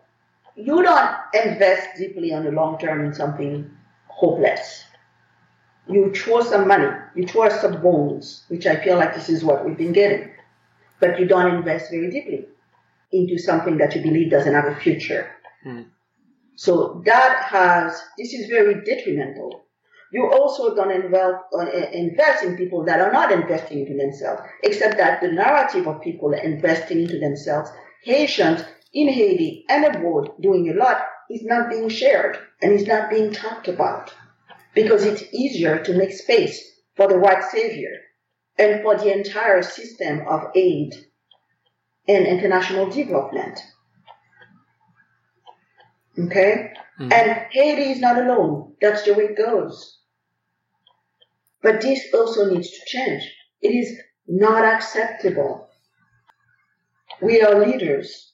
[0.56, 3.70] you don't invest deeply on the long term in something
[4.08, 4.84] hopeless.
[5.88, 9.64] You throw some money, you throw some bones, which I feel like this is what
[9.64, 10.32] we've been getting,
[11.00, 12.46] but you don't invest very deeply
[13.12, 15.32] into something that you believe doesn't have a future.
[15.66, 15.88] Mm.
[16.56, 19.64] So that has, this is very detrimental.
[20.12, 24.98] You also don't involve, uh, invest in people that are not investing into themselves, except
[24.98, 27.70] that the narrative of people investing into themselves,
[28.04, 33.10] Haitians in Haiti and abroad doing a lot, is not being shared and is not
[33.10, 34.14] being talked about
[34.74, 36.64] because it's easier to make space
[36.96, 37.90] for the white savior
[38.58, 40.94] and for the entire system of aid
[42.08, 43.60] and international development.
[46.18, 46.72] Okay?
[47.00, 47.12] Mm-hmm.
[47.12, 48.74] And Haiti is not alone.
[48.82, 50.00] That's the way it goes.
[51.62, 53.24] But this also needs to change.
[53.62, 55.68] It is not acceptable.
[57.22, 58.34] We are leaders.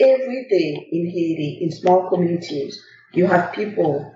[0.00, 2.82] Every day in Haiti, in small communities,
[3.12, 4.12] you have people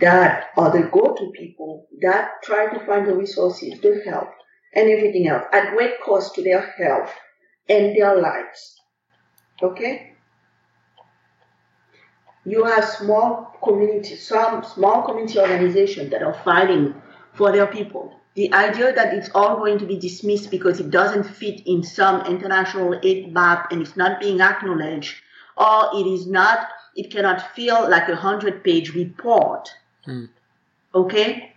[0.00, 4.28] that are the go-to people that try to find the resources, to help,
[4.74, 7.12] and everything else at great cost to their health
[7.68, 8.76] and their lives.
[9.62, 10.10] Okay?
[12.44, 16.94] you have small community, some small community organizations that are fighting
[17.34, 18.16] for their people.
[18.34, 22.24] The idea that it's all going to be dismissed because it doesn't fit in some
[22.26, 25.16] international aid map and it's not being acknowledged,
[25.56, 29.68] or it is not, it cannot feel like a hundred page report,
[30.04, 30.26] hmm.
[30.94, 31.52] okay,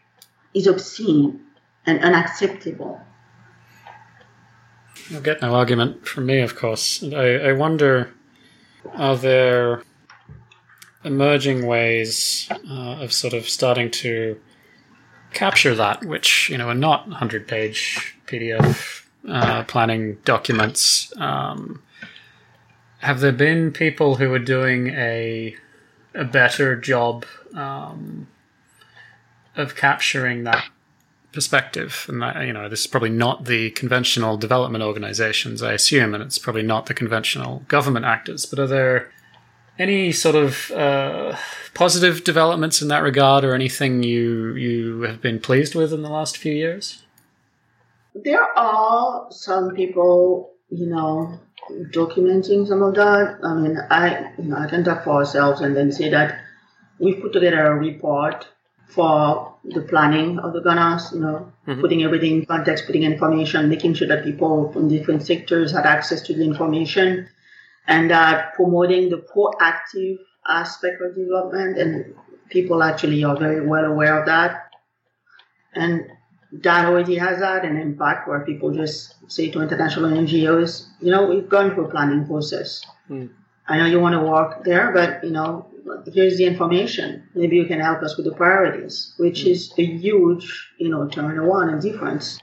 [0.54, 1.42] is obscene
[1.86, 3.02] and unacceptable.
[5.10, 7.04] You'll get no argument from me, of course.
[7.04, 8.14] I, I wonder
[8.96, 9.84] are there
[11.04, 14.40] emerging ways uh, of sort of starting to
[15.34, 21.12] capture that, which you know are not hundred-page PDF uh, planning documents.
[21.18, 21.82] Um,
[23.00, 25.56] have there been people who are doing a
[26.16, 27.26] a better job
[27.56, 28.28] um,
[29.56, 30.66] of capturing that
[31.34, 32.06] perspective?
[32.08, 36.24] And that, you know, this is probably not the conventional development organizations, I assume, and
[36.24, 38.46] it's probably not the conventional government actors.
[38.46, 39.12] But are there
[39.78, 41.36] any sort of uh,
[41.74, 46.10] positive developments in that regard, or anything you you have been pleased with in the
[46.10, 47.04] last few years?
[48.16, 51.40] There are some people, you know,
[51.92, 53.40] documenting some of that.
[53.44, 56.40] I mean, I you know I can talk for ourselves and then say that
[57.00, 58.48] we've put together a report
[58.94, 61.82] for the planning of the Grand'Anse, you know, mm-hmm.
[61.82, 66.22] putting everything in context, putting information, making sure that people from different sectors had access
[66.24, 67.28] to the information
[67.88, 70.18] and uh, promoting the proactive
[70.48, 71.78] aspect of development.
[71.78, 72.16] And
[72.50, 74.72] people actually are very well aware of that.
[75.74, 76.06] And
[76.52, 81.26] that already has had an impact where people just say to international NGOs, you know,
[81.26, 82.84] we've gone through a planning process.
[83.10, 83.30] Mm.
[83.68, 85.68] I know you want to work there, but you know,
[86.14, 87.28] here's the information.
[87.36, 89.52] Maybe you can help us with the priorities, which mm.
[89.52, 92.40] is a huge, you know, turn around and difference.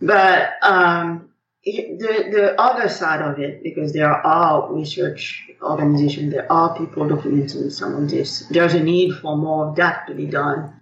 [0.00, 1.30] But um,
[1.64, 7.72] the, the other side of it, because there are research organizations, there are people documenting
[7.72, 10.80] some of this, there's a need for more of that to be done.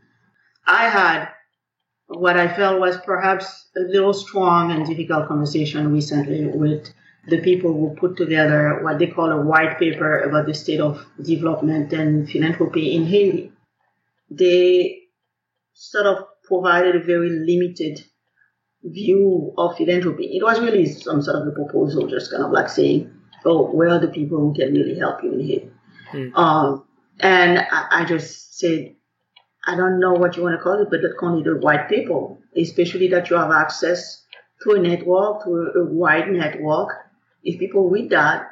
[0.67, 1.29] I had
[2.09, 6.93] what I felt was perhaps a little strong and difficult conversation recently with
[7.29, 11.07] the people who put together what they call a white paper about the state of
[11.23, 13.53] development and philanthropy in Haiti.
[14.31, 15.03] They
[15.73, 18.05] sort of provided a very limited
[18.83, 20.37] view of philanthropy.
[20.37, 23.13] It was really some sort of a proposal, just kind of like saying,
[23.45, 25.73] oh, where are the people who can really help you in here?
[26.13, 26.37] Mm.
[26.37, 26.85] Um,
[27.21, 28.95] and I, I, just said,
[29.67, 31.89] I don't know what you want to call it, but that call it a white
[31.89, 34.25] paper, especially that you have access
[34.63, 37.02] to a network, to a, a wide network.
[37.45, 38.49] If people read that,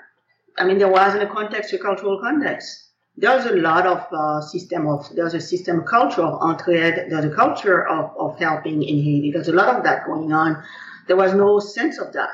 [0.59, 4.41] I mean, there was in a context, a cultural context there's a lot of uh,
[4.41, 7.11] system of there's a system culture of entraide.
[7.11, 9.31] There's a culture of, of helping in Haiti.
[9.33, 10.63] There's a lot of that going on.
[11.07, 12.31] There was no sense of that.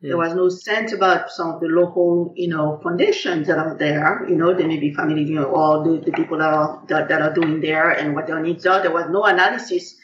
[0.00, 0.10] Yeah.
[0.10, 4.26] There was no sense about some of the local, you know, foundations that are there.
[4.28, 7.08] You know, they may be family, you know, all the, the people that are that,
[7.08, 8.82] that are doing there and what their needs are.
[8.82, 9.96] There was no analysis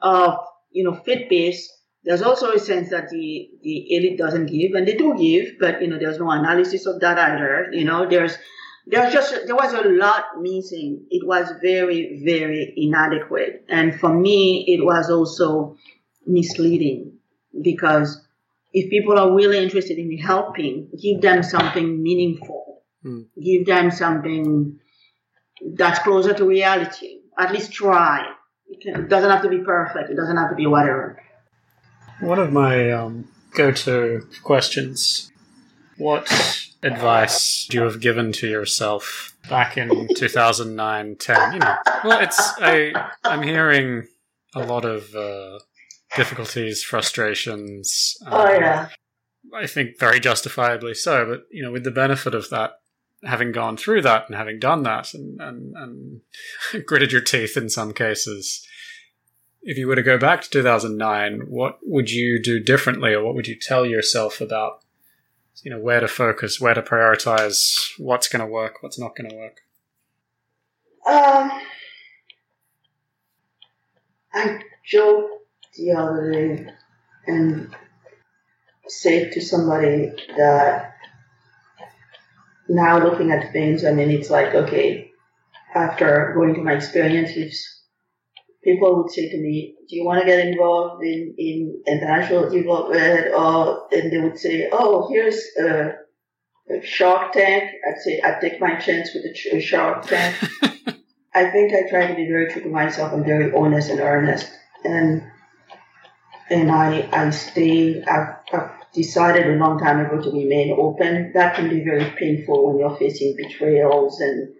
[0.00, 0.36] of,
[0.70, 1.68] you know, fit base.
[2.04, 5.80] There's also a sense that the the elite doesn't give, and they do give, but
[5.80, 7.68] you know, there's no analysis of that either.
[7.72, 8.36] You know, there's
[8.86, 11.06] there was just there was a lot missing.
[11.10, 15.76] It was very very inadequate, and for me, it was also
[16.26, 17.18] misleading
[17.62, 18.26] because
[18.72, 22.82] if people are really interested in helping, give them something meaningful.
[23.04, 23.26] Mm.
[23.42, 24.78] Give them something
[25.74, 27.20] that's closer to reality.
[27.38, 28.32] At least try.
[28.68, 30.10] It, can, it, doesn't have to be perfect.
[30.10, 31.20] It doesn't have to be whatever.
[32.22, 35.32] One of my um, go-to questions:
[35.98, 36.28] What
[36.82, 41.52] advice do you have given to yourself back in 2009, 10?
[41.52, 43.10] You know, well, it's I.
[43.24, 44.06] I'm hearing
[44.54, 45.58] a lot of uh,
[46.14, 48.16] difficulties, frustrations.
[48.24, 48.88] Um, oh yeah.
[49.52, 52.74] I think very justifiably so, but you know, with the benefit of that,
[53.24, 57.68] having gone through that and having done that and, and, and gritted your teeth in
[57.68, 58.64] some cases,
[59.62, 63.34] if you were to go back to 2009, what would you do differently, or what
[63.34, 64.82] would you tell yourself about,
[65.62, 69.30] you know, where to focus, where to prioritize, what's going to work, what's not going
[69.30, 69.60] to work?
[71.06, 71.50] Um,
[74.34, 75.30] I joke
[75.76, 76.66] the other day
[77.26, 77.74] and
[78.88, 80.94] say to somebody that
[82.68, 85.12] now looking at things, I mean, it's like, okay,
[85.74, 87.81] after going to my experiences,
[88.62, 93.34] people would say to me, do you want to get involved in, in international development?
[93.34, 95.94] Or, and they would say, oh, here's a,
[96.70, 97.64] a Shark Tank.
[97.88, 100.36] I'd say, I'd take my chance with a, a Shark Tank.
[101.34, 103.12] I think I try to be very true to myself.
[103.12, 104.50] I'm very honest and earnest.
[104.84, 105.22] And
[106.50, 111.32] and I, I stay, I've, I've decided a long time ago to remain open.
[111.32, 114.52] That can be very painful when you're facing betrayals and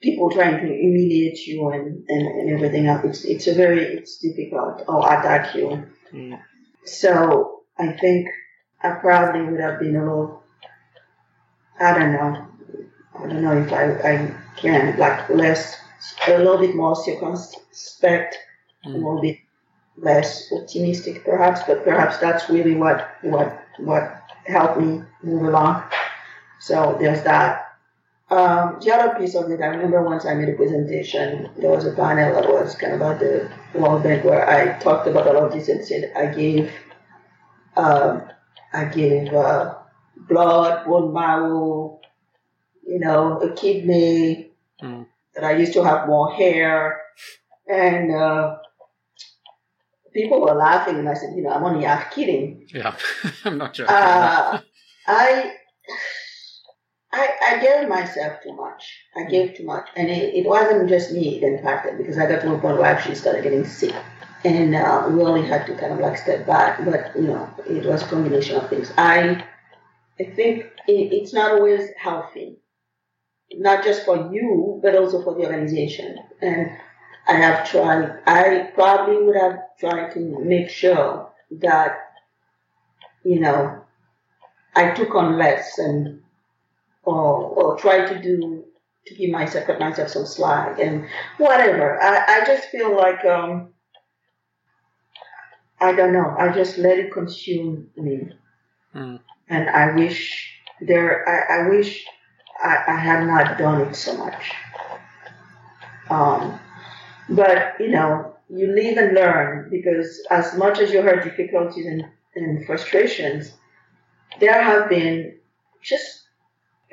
[0.00, 3.04] people trying to humiliate you and, and, and everything else.
[3.04, 5.86] It's, it's a very, it's difficult or attack you.
[6.84, 8.28] So I think
[8.82, 10.42] I probably would have been a little,
[11.80, 12.46] I don't know,
[13.18, 15.80] I don't know if I, I can, like less,
[16.26, 18.36] a little bit more circumspect,
[18.86, 18.94] mm.
[18.94, 19.38] a little bit
[20.00, 25.82] less optimistic perhaps, but perhaps that's really what what what helped me move along.
[26.60, 27.67] So there's that.
[28.30, 31.86] Um, the other piece of it, I remember once I made a presentation, there was
[31.86, 35.46] a panel that was kind of about the World Bank where I talked about all
[35.46, 36.70] of this and said I gave
[37.78, 38.22] um,
[38.72, 39.76] I gave uh,
[40.16, 42.00] blood, bone marrow,
[42.86, 44.50] you know, a kidney,
[44.82, 45.06] mm.
[45.34, 47.00] that I used to have more hair,
[47.66, 48.56] and uh,
[50.12, 52.66] people were laughing, and I said, you know, I'm only half kidding.
[52.74, 52.96] Yeah,
[53.44, 53.94] I'm not joking.
[53.94, 54.60] Uh,
[55.06, 55.52] I,
[57.12, 58.84] I, I gave myself too much.
[59.16, 59.30] I mm.
[59.30, 62.54] gave too much, and it, it wasn't just me that impacted because I got to
[62.54, 63.94] a point where I actually started getting sick,
[64.44, 66.84] and uh, really had to kind of like step back.
[66.84, 68.92] But you know, it was a combination of things.
[68.98, 69.44] I,
[70.20, 72.58] I think it, it's not always healthy,
[73.54, 76.70] not just for you, but also for the organization, and
[77.28, 81.30] I have tried, I probably would have tried to make sure
[81.60, 81.98] that,
[83.22, 83.84] you know,
[84.74, 86.22] I took on less and,
[87.08, 87.26] or,
[87.58, 88.64] or try to do,
[89.06, 91.06] to give myself, cut myself some slack and
[91.38, 92.00] whatever.
[92.02, 93.70] I, I just feel like, um,
[95.80, 96.34] I don't know.
[96.38, 98.32] I just let it consume me.
[98.94, 99.20] Mm.
[99.48, 102.04] And I wish there, I, I wish
[102.62, 104.42] I, I had not done it so much.
[106.10, 106.58] Um,
[107.28, 112.04] but, you know, you live and learn because as much as you heard difficulties and,
[112.34, 113.52] and frustrations,
[114.40, 115.36] there have been
[115.82, 116.17] just,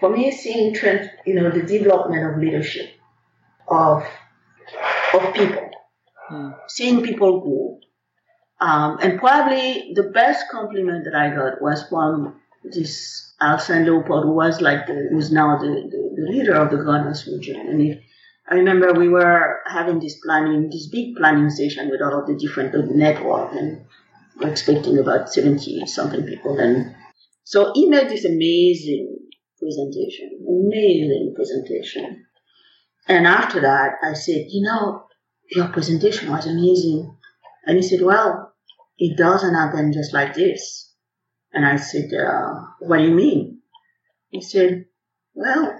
[0.05, 2.89] for me, seeing trend, you know, the development of leadership,
[3.67, 4.03] of,
[5.13, 5.71] of people,
[6.29, 6.51] hmm.
[6.67, 7.79] seeing people grow.
[8.61, 14.33] Um, and probably the best compliment that I got was from this Alcin Leopold, who
[14.33, 17.55] was like the, who's now the, the, the leader of the Grand'Anse region.
[17.55, 17.99] And
[18.47, 22.35] I remember we were having this planning, this big planning session with all of the
[22.35, 23.83] different network and
[24.39, 26.59] we're expecting about 70 something people.
[26.59, 26.95] And
[27.43, 29.24] so he made this amazing
[29.59, 32.25] presentation, amazing presentation.
[33.07, 35.05] And after that, I said, you know,
[35.51, 37.15] your presentation was amazing.
[37.65, 38.53] And he said, well,
[38.97, 40.93] it doesn't happen just like this.
[41.53, 43.61] And I said, uh, what do you mean?
[44.29, 44.85] He said,
[45.33, 45.79] well,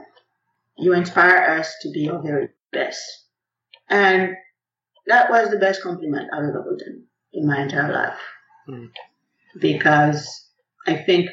[0.78, 3.02] you inspire us to be our very best.
[3.90, 4.36] And
[5.08, 8.20] that was the best compliment I've ever gotten in my entire life.
[8.70, 8.90] Mm.
[9.60, 10.48] Because
[10.88, 11.30] I think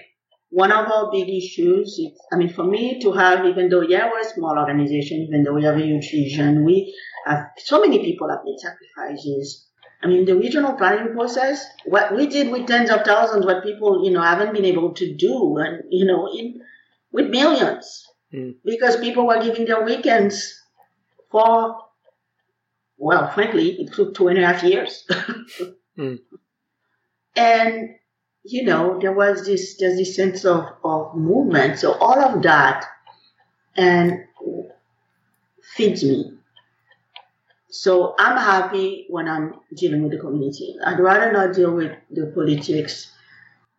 [0.53, 4.11] one of our big issues is, I mean, for me to have, even though, yeah,
[4.11, 6.95] we're a small organization, even though we have a huge vision, we
[7.27, 9.67] have, so many people have made sacrifices.
[10.03, 14.05] I mean, the regional planning process, what we did with tens of thousands, what people,
[14.05, 16.61] you know, haven't been able to do, and, you know, in,
[17.13, 18.55] with millions, mm.
[18.63, 20.61] because people were giving their weekends
[21.31, 21.79] for,
[22.99, 25.07] well, frankly, it took two and a half years.
[25.99, 26.19] mm.
[27.37, 27.89] And
[28.45, 31.79] you know, there was this there's this sense of, of movement.
[31.79, 32.85] So all of that
[33.77, 34.25] and
[35.75, 36.33] feeds me.
[37.71, 40.75] So I'm happy when I'm dealing with the community.
[40.85, 43.11] I'd rather not deal with the politics,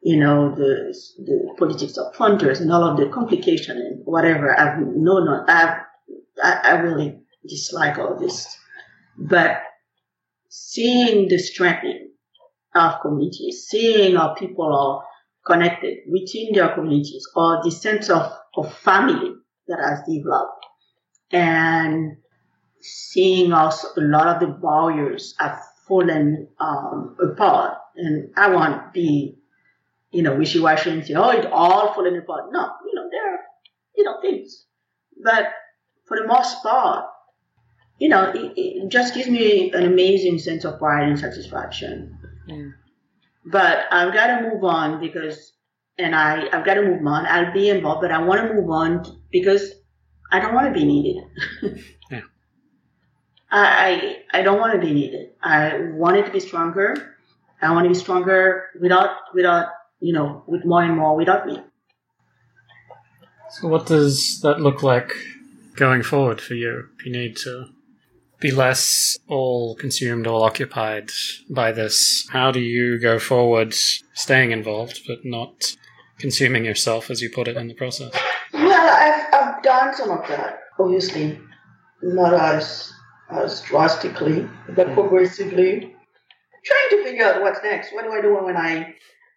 [0.01, 4.57] you know, the the politics of fronters and all of the complication and whatever.
[4.59, 5.77] I've no, no, I've,
[6.43, 8.57] I, I really dislike all this.
[9.17, 9.61] But
[10.49, 12.12] seeing the strengthening
[12.75, 15.03] of communities, seeing how people are
[15.45, 19.33] connected within their communities or the sense of, of family
[19.67, 20.65] that has developed
[21.31, 22.17] and
[22.79, 27.77] seeing also a lot of the barriers have fallen um, apart.
[27.95, 29.37] And I won't be,
[30.11, 32.51] you know, wishy-washy and say, oh, it all falling apart.
[32.51, 33.39] No, you know, there are,
[33.95, 34.65] you know, things.
[35.23, 35.45] But
[36.05, 37.05] for the most part,
[37.99, 42.17] you know, it, it just gives me an amazing sense of pride and satisfaction.
[42.47, 42.73] Mm.
[43.45, 45.53] But I've got to move on because,
[45.97, 47.25] and I, I've got to move on.
[47.25, 49.73] I'll be involved, but I want to move on because
[50.31, 51.23] I don't want to be needed.
[52.11, 52.21] yeah.
[53.51, 55.31] I, I, I don't want to be needed.
[55.41, 57.17] I want it to be stronger.
[57.61, 59.67] I want to be stronger without, without,
[59.99, 61.61] you know, with more and more without me.
[63.49, 65.13] So what does that look like
[65.75, 66.89] going forward for you?
[66.97, 67.69] If you need to
[68.43, 71.09] be less all consumed, all occupied
[71.49, 72.27] by this?
[72.29, 73.73] How do you go forward
[74.13, 75.75] staying involved but not
[76.19, 78.13] consuming yourself, as you put it, in the process?
[78.53, 81.39] Well, I've, I've done some of that, obviously,
[82.03, 82.91] not as,
[83.31, 84.93] as drastically, but hmm.
[84.93, 85.95] progressively.
[86.65, 87.93] Trying to figure out what's next.
[87.93, 88.93] What do I do when I,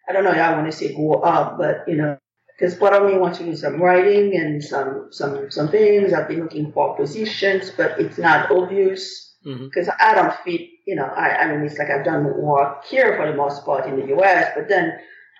[0.07, 2.17] I don't know, I want to say go up, but, you know,
[2.57, 6.13] because part of me wants to do some writing and some some some things.
[6.13, 10.01] I've been looking for positions, but it's not obvious because mm-hmm.
[10.01, 10.61] I don't fit.
[10.85, 13.85] You know, I, I mean, it's like I've done work here for the most part
[13.87, 14.97] in the U.S., but then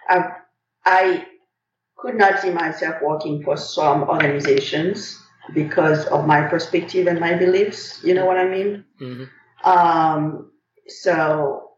[0.07, 0.31] I
[0.85, 1.25] I
[1.97, 5.19] could not see myself working for some organizations
[5.53, 8.01] because of my perspective and my beliefs.
[8.03, 8.85] You know what I mean?
[9.01, 9.69] Mm-hmm.
[9.69, 10.51] Um,
[10.87, 11.71] so,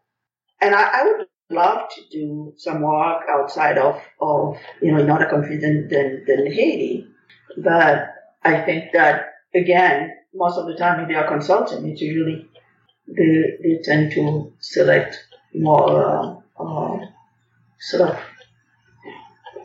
[0.59, 5.09] and I, I would love to do some work outside of, of you know, in
[5.09, 7.07] other countries than, than, than Haiti.
[7.57, 8.13] But
[8.43, 12.47] I think that, again, most of the time if they are consulting, it's usually
[13.07, 15.17] they, they tend to select
[15.53, 17.05] more uh, uh,
[17.79, 18.19] sort of,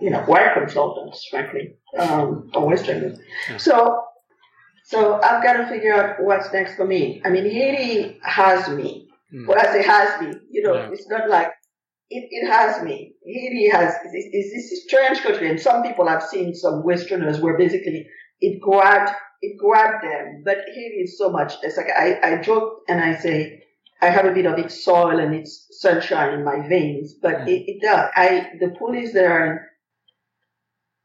[0.00, 3.18] you know, white consultants, frankly, um, or Westerners.
[3.50, 3.56] Yeah.
[3.58, 4.04] So,
[4.84, 7.20] so I've got to figure out what's next for me.
[7.24, 9.08] I mean, Haiti has me.
[9.32, 9.46] Mm.
[9.48, 10.88] When I say has me, you know, yeah.
[10.92, 11.52] it's not like
[12.10, 13.14] it, it has me.
[13.24, 18.06] Haiti has is this strange country, and some people have seen some Westerners where basically
[18.40, 19.10] it grabbed
[19.42, 20.42] it grabbed them.
[20.44, 21.54] But Haiti is so much.
[21.62, 23.64] It's like I, I joke and I say
[24.00, 27.48] I have a bit of its soil and its sunshine in my veins, but mm.
[27.48, 28.10] it, it does.
[28.14, 29.70] I the police there,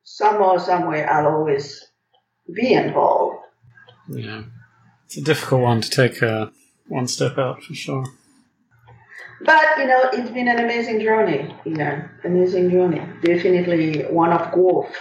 [0.03, 1.85] somehow, somewhere, I'll always
[2.53, 3.37] be involved.
[4.09, 4.43] Yeah,
[5.05, 6.47] it's a difficult one to take uh,
[6.87, 8.05] one step out for sure.
[9.41, 11.55] But you know, it's been an amazing journey.
[11.65, 13.01] Yeah, amazing journey.
[13.23, 14.93] Definitely one of growth.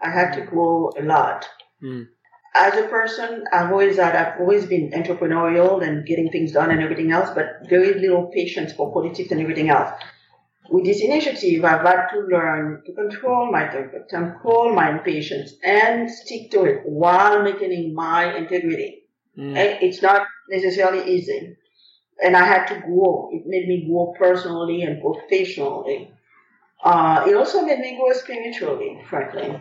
[0.00, 1.48] I had to grow a lot.
[1.82, 2.08] Mm.
[2.54, 6.82] As a person, I've always had, I've always been entrepreneurial and getting things done and
[6.82, 9.90] everything else, but very little patience for politics and everything else.
[10.70, 16.10] With this initiative, I've had to learn to control my temper, control my impatience, and
[16.10, 19.04] stick to it while maintaining my integrity.
[19.36, 19.56] Mm.
[19.82, 21.56] It's not necessarily easy
[22.22, 23.30] and I had to grow.
[23.32, 26.10] It made me grow personally and professionally.
[26.84, 29.58] Uh, it also made me grow spiritually, frankly.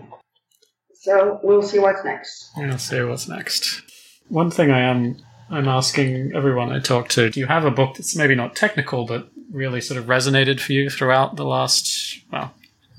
[0.94, 2.52] So we'll see what's next.
[2.57, 3.82] We'll see what's next.
[4.28, 5.18] One thing I am
[5.49, 9.06] I'm asking everyone I talk to, do you have a book that's maybe not technical
[9.06, 12.53] but really sort of resonated for you throughout the last well,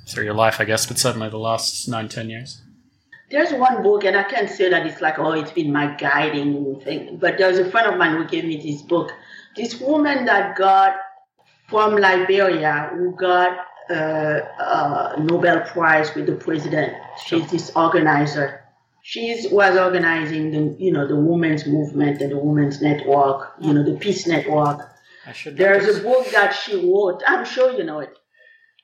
[0.07, 2.61] through your life I guess, but certainly the last nine, ten years?
[3.31, 6.79] There's one book, and I can't say that it's like, oh, it's been my guiding
[6.85, 9.11] thing, but there's a friend of mine who gave me this book
[9.57, 10.95] this woman that got
[11.69, 13.59] from Liberia who got
[13.91, 16.95] uh, a Nobel Prize with the president.
[17.25, 18.65] She's this organizer.
[19.03, 23.83] She was organizing the you know the women's movement and the women's network, you know
[23.85, 24.89] the peace network.
[25.45, 27.23] There's a book that she wrote.
[27.27, 28.17] I'm sure you know it.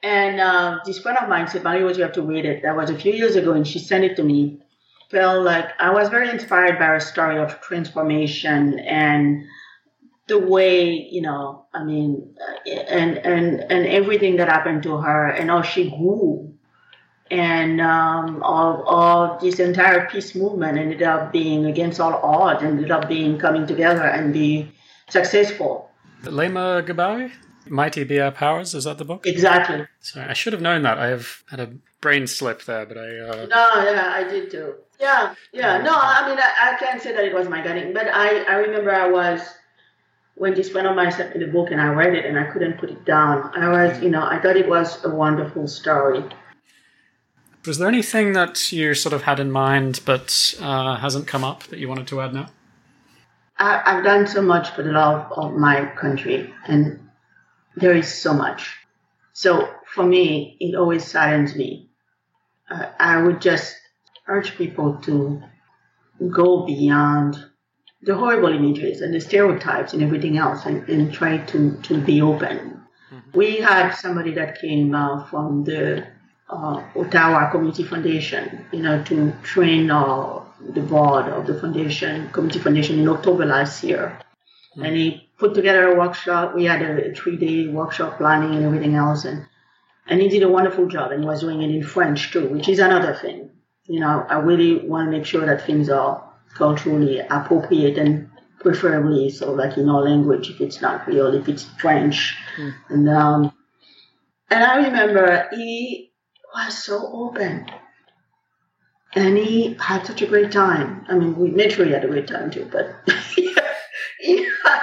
[0.03, 2.63] And uh, this friend of mine said, Mario, you have to read it.
[2.63, 4.61] That was a few years ago, and she sent it to me.
[5.11, 9.47] Felt like I was very inspired by her story of transformation and
[10.29, 15.29] the way you know i mean uh, and and and everything that happened to her
[15.29, 16.55] and how she grew
[17.31, 22.91] and um, all, all this entire peace movement ended up being against all odds ended
[22.91, 24.71] up being coming together and be
[25.09, 25.91] successful
[26.23, 27.33] Leymah Gbowee
[27.71, 29.27] Mighty Be Our Powers, is that the book?
[29.27, 29.87] Exactly.
[30.01, 30.99] Sorry, I should have known that.
[30.99, 33.19] I have had a brain slip there, but I.
[33.19, 33.47] Uh...
[33.47, 34.75] No, yeah, I did too.
[35.01, 35.79] Yeah, yeah.
[35.79, 38.55] No, I mean, I, I can't say that it was my guiding, but I, I
[38.57, 39.41] remember I was
[40.39, 42.45] when this friend of mine sent me the book and I read it and I
[42.45, 43.51] couldn't put it down.
[43.57, 46.25] I was, you know, I thought it was a wonderful story.
[47.67, 51.65] Was there anything that you sort of had in mind but uh, hasn't come up
[51.65, 52.49] that you wanted to add now?
[53.59, 57.11] I, I've done so much for the love of my country, and
[57.77, 58.77] there is so much.
[59.33, 61.91] So for me, it always saddens me.
[62.71, 63.75] Uh, I would just
[64.29, 65.43] urge people to
[66.31, 67.45] go beyond
[68.03, 72.23] the horrible images and the stereotypes and everything else and, and try to, to be
[72.23, 72.81] open.
[73.13, 73.39] Mm-hmm.
[73.39, 76.07] We had somebody that came uh, from the
[76.49, 82.61] uh, Ottawa Community Foundation, you know, to train uh, the board of the foundation, Community
[82.61, 84.19] Foundation, in October last year.
[84.73, 84.85] Mm-hmm.
[84.85, 86.55] And he put together a workshop.
[86.55, 89.47] We had a, three-day workshop planning and everything else, and
[90.07, 91.11] and he did a wonderful job.
[91.11, 93.51] And he was doing it in French too, which is another thing.
[93.85, 98.31] You know, I really want to make sure that things are culturally appropriate and
[98.61, 102.37] preferably so like in our language if it's not real, if it's French.
[102.57, 102.75] Mm.
[102.89, 103.53] And um,
[104.51, 106.13] and I remember he
[106.55, 107.67] was so open.
[109.15, 111.05] And he had such a great time.
[111.09, 112.95] I mean, we made sure he had a great time too, but
[113.37, 114.83] he, had,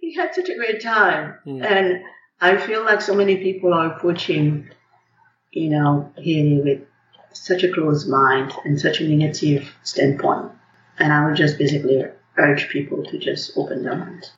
[0.00, 1.38] he had such a great time.
[1.46, 1.64] Mm.
[1.64, 2.04] And
[2.40, 4.68] I feel like so many people are approaching,
[5.52, 6.80] you know, here with
[7.32, 10.50] such a closed mind and such a negative standpoint.
[10.98, 12.04] And I would just basically
[12.36, 14.32] urge people to just open their minds.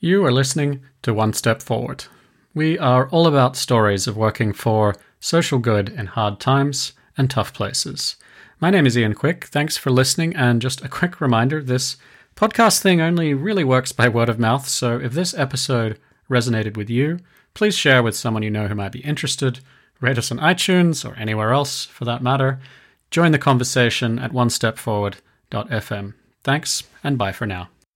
[0.00, 2.04] You are listening to One Step Forward.
[2.54, 7.52] We are all about stories of working for social good in hard times and tough
[7.52, 8.16] places.
[8.60, 9.44] My name is Ian Quick.
[9.44, 10.34] Thanks for listening.
[10.34, 11.96] And just a quick reminder this
[12.34, 14.66] podcast thing only really works by word of mouth.
[14.66, 15.96] So if this episode
[16.28, 17.20] resonated with you,
[17.54, 19.60] please share with someone you know who might be interested.
[20.00, 22.58] Rate us on iTunes or anywhere else for that matter.
[23.12, 26.14] Join the conversation at onestepforward.fm.
[26.42, 27.68] Thanks and bye for now.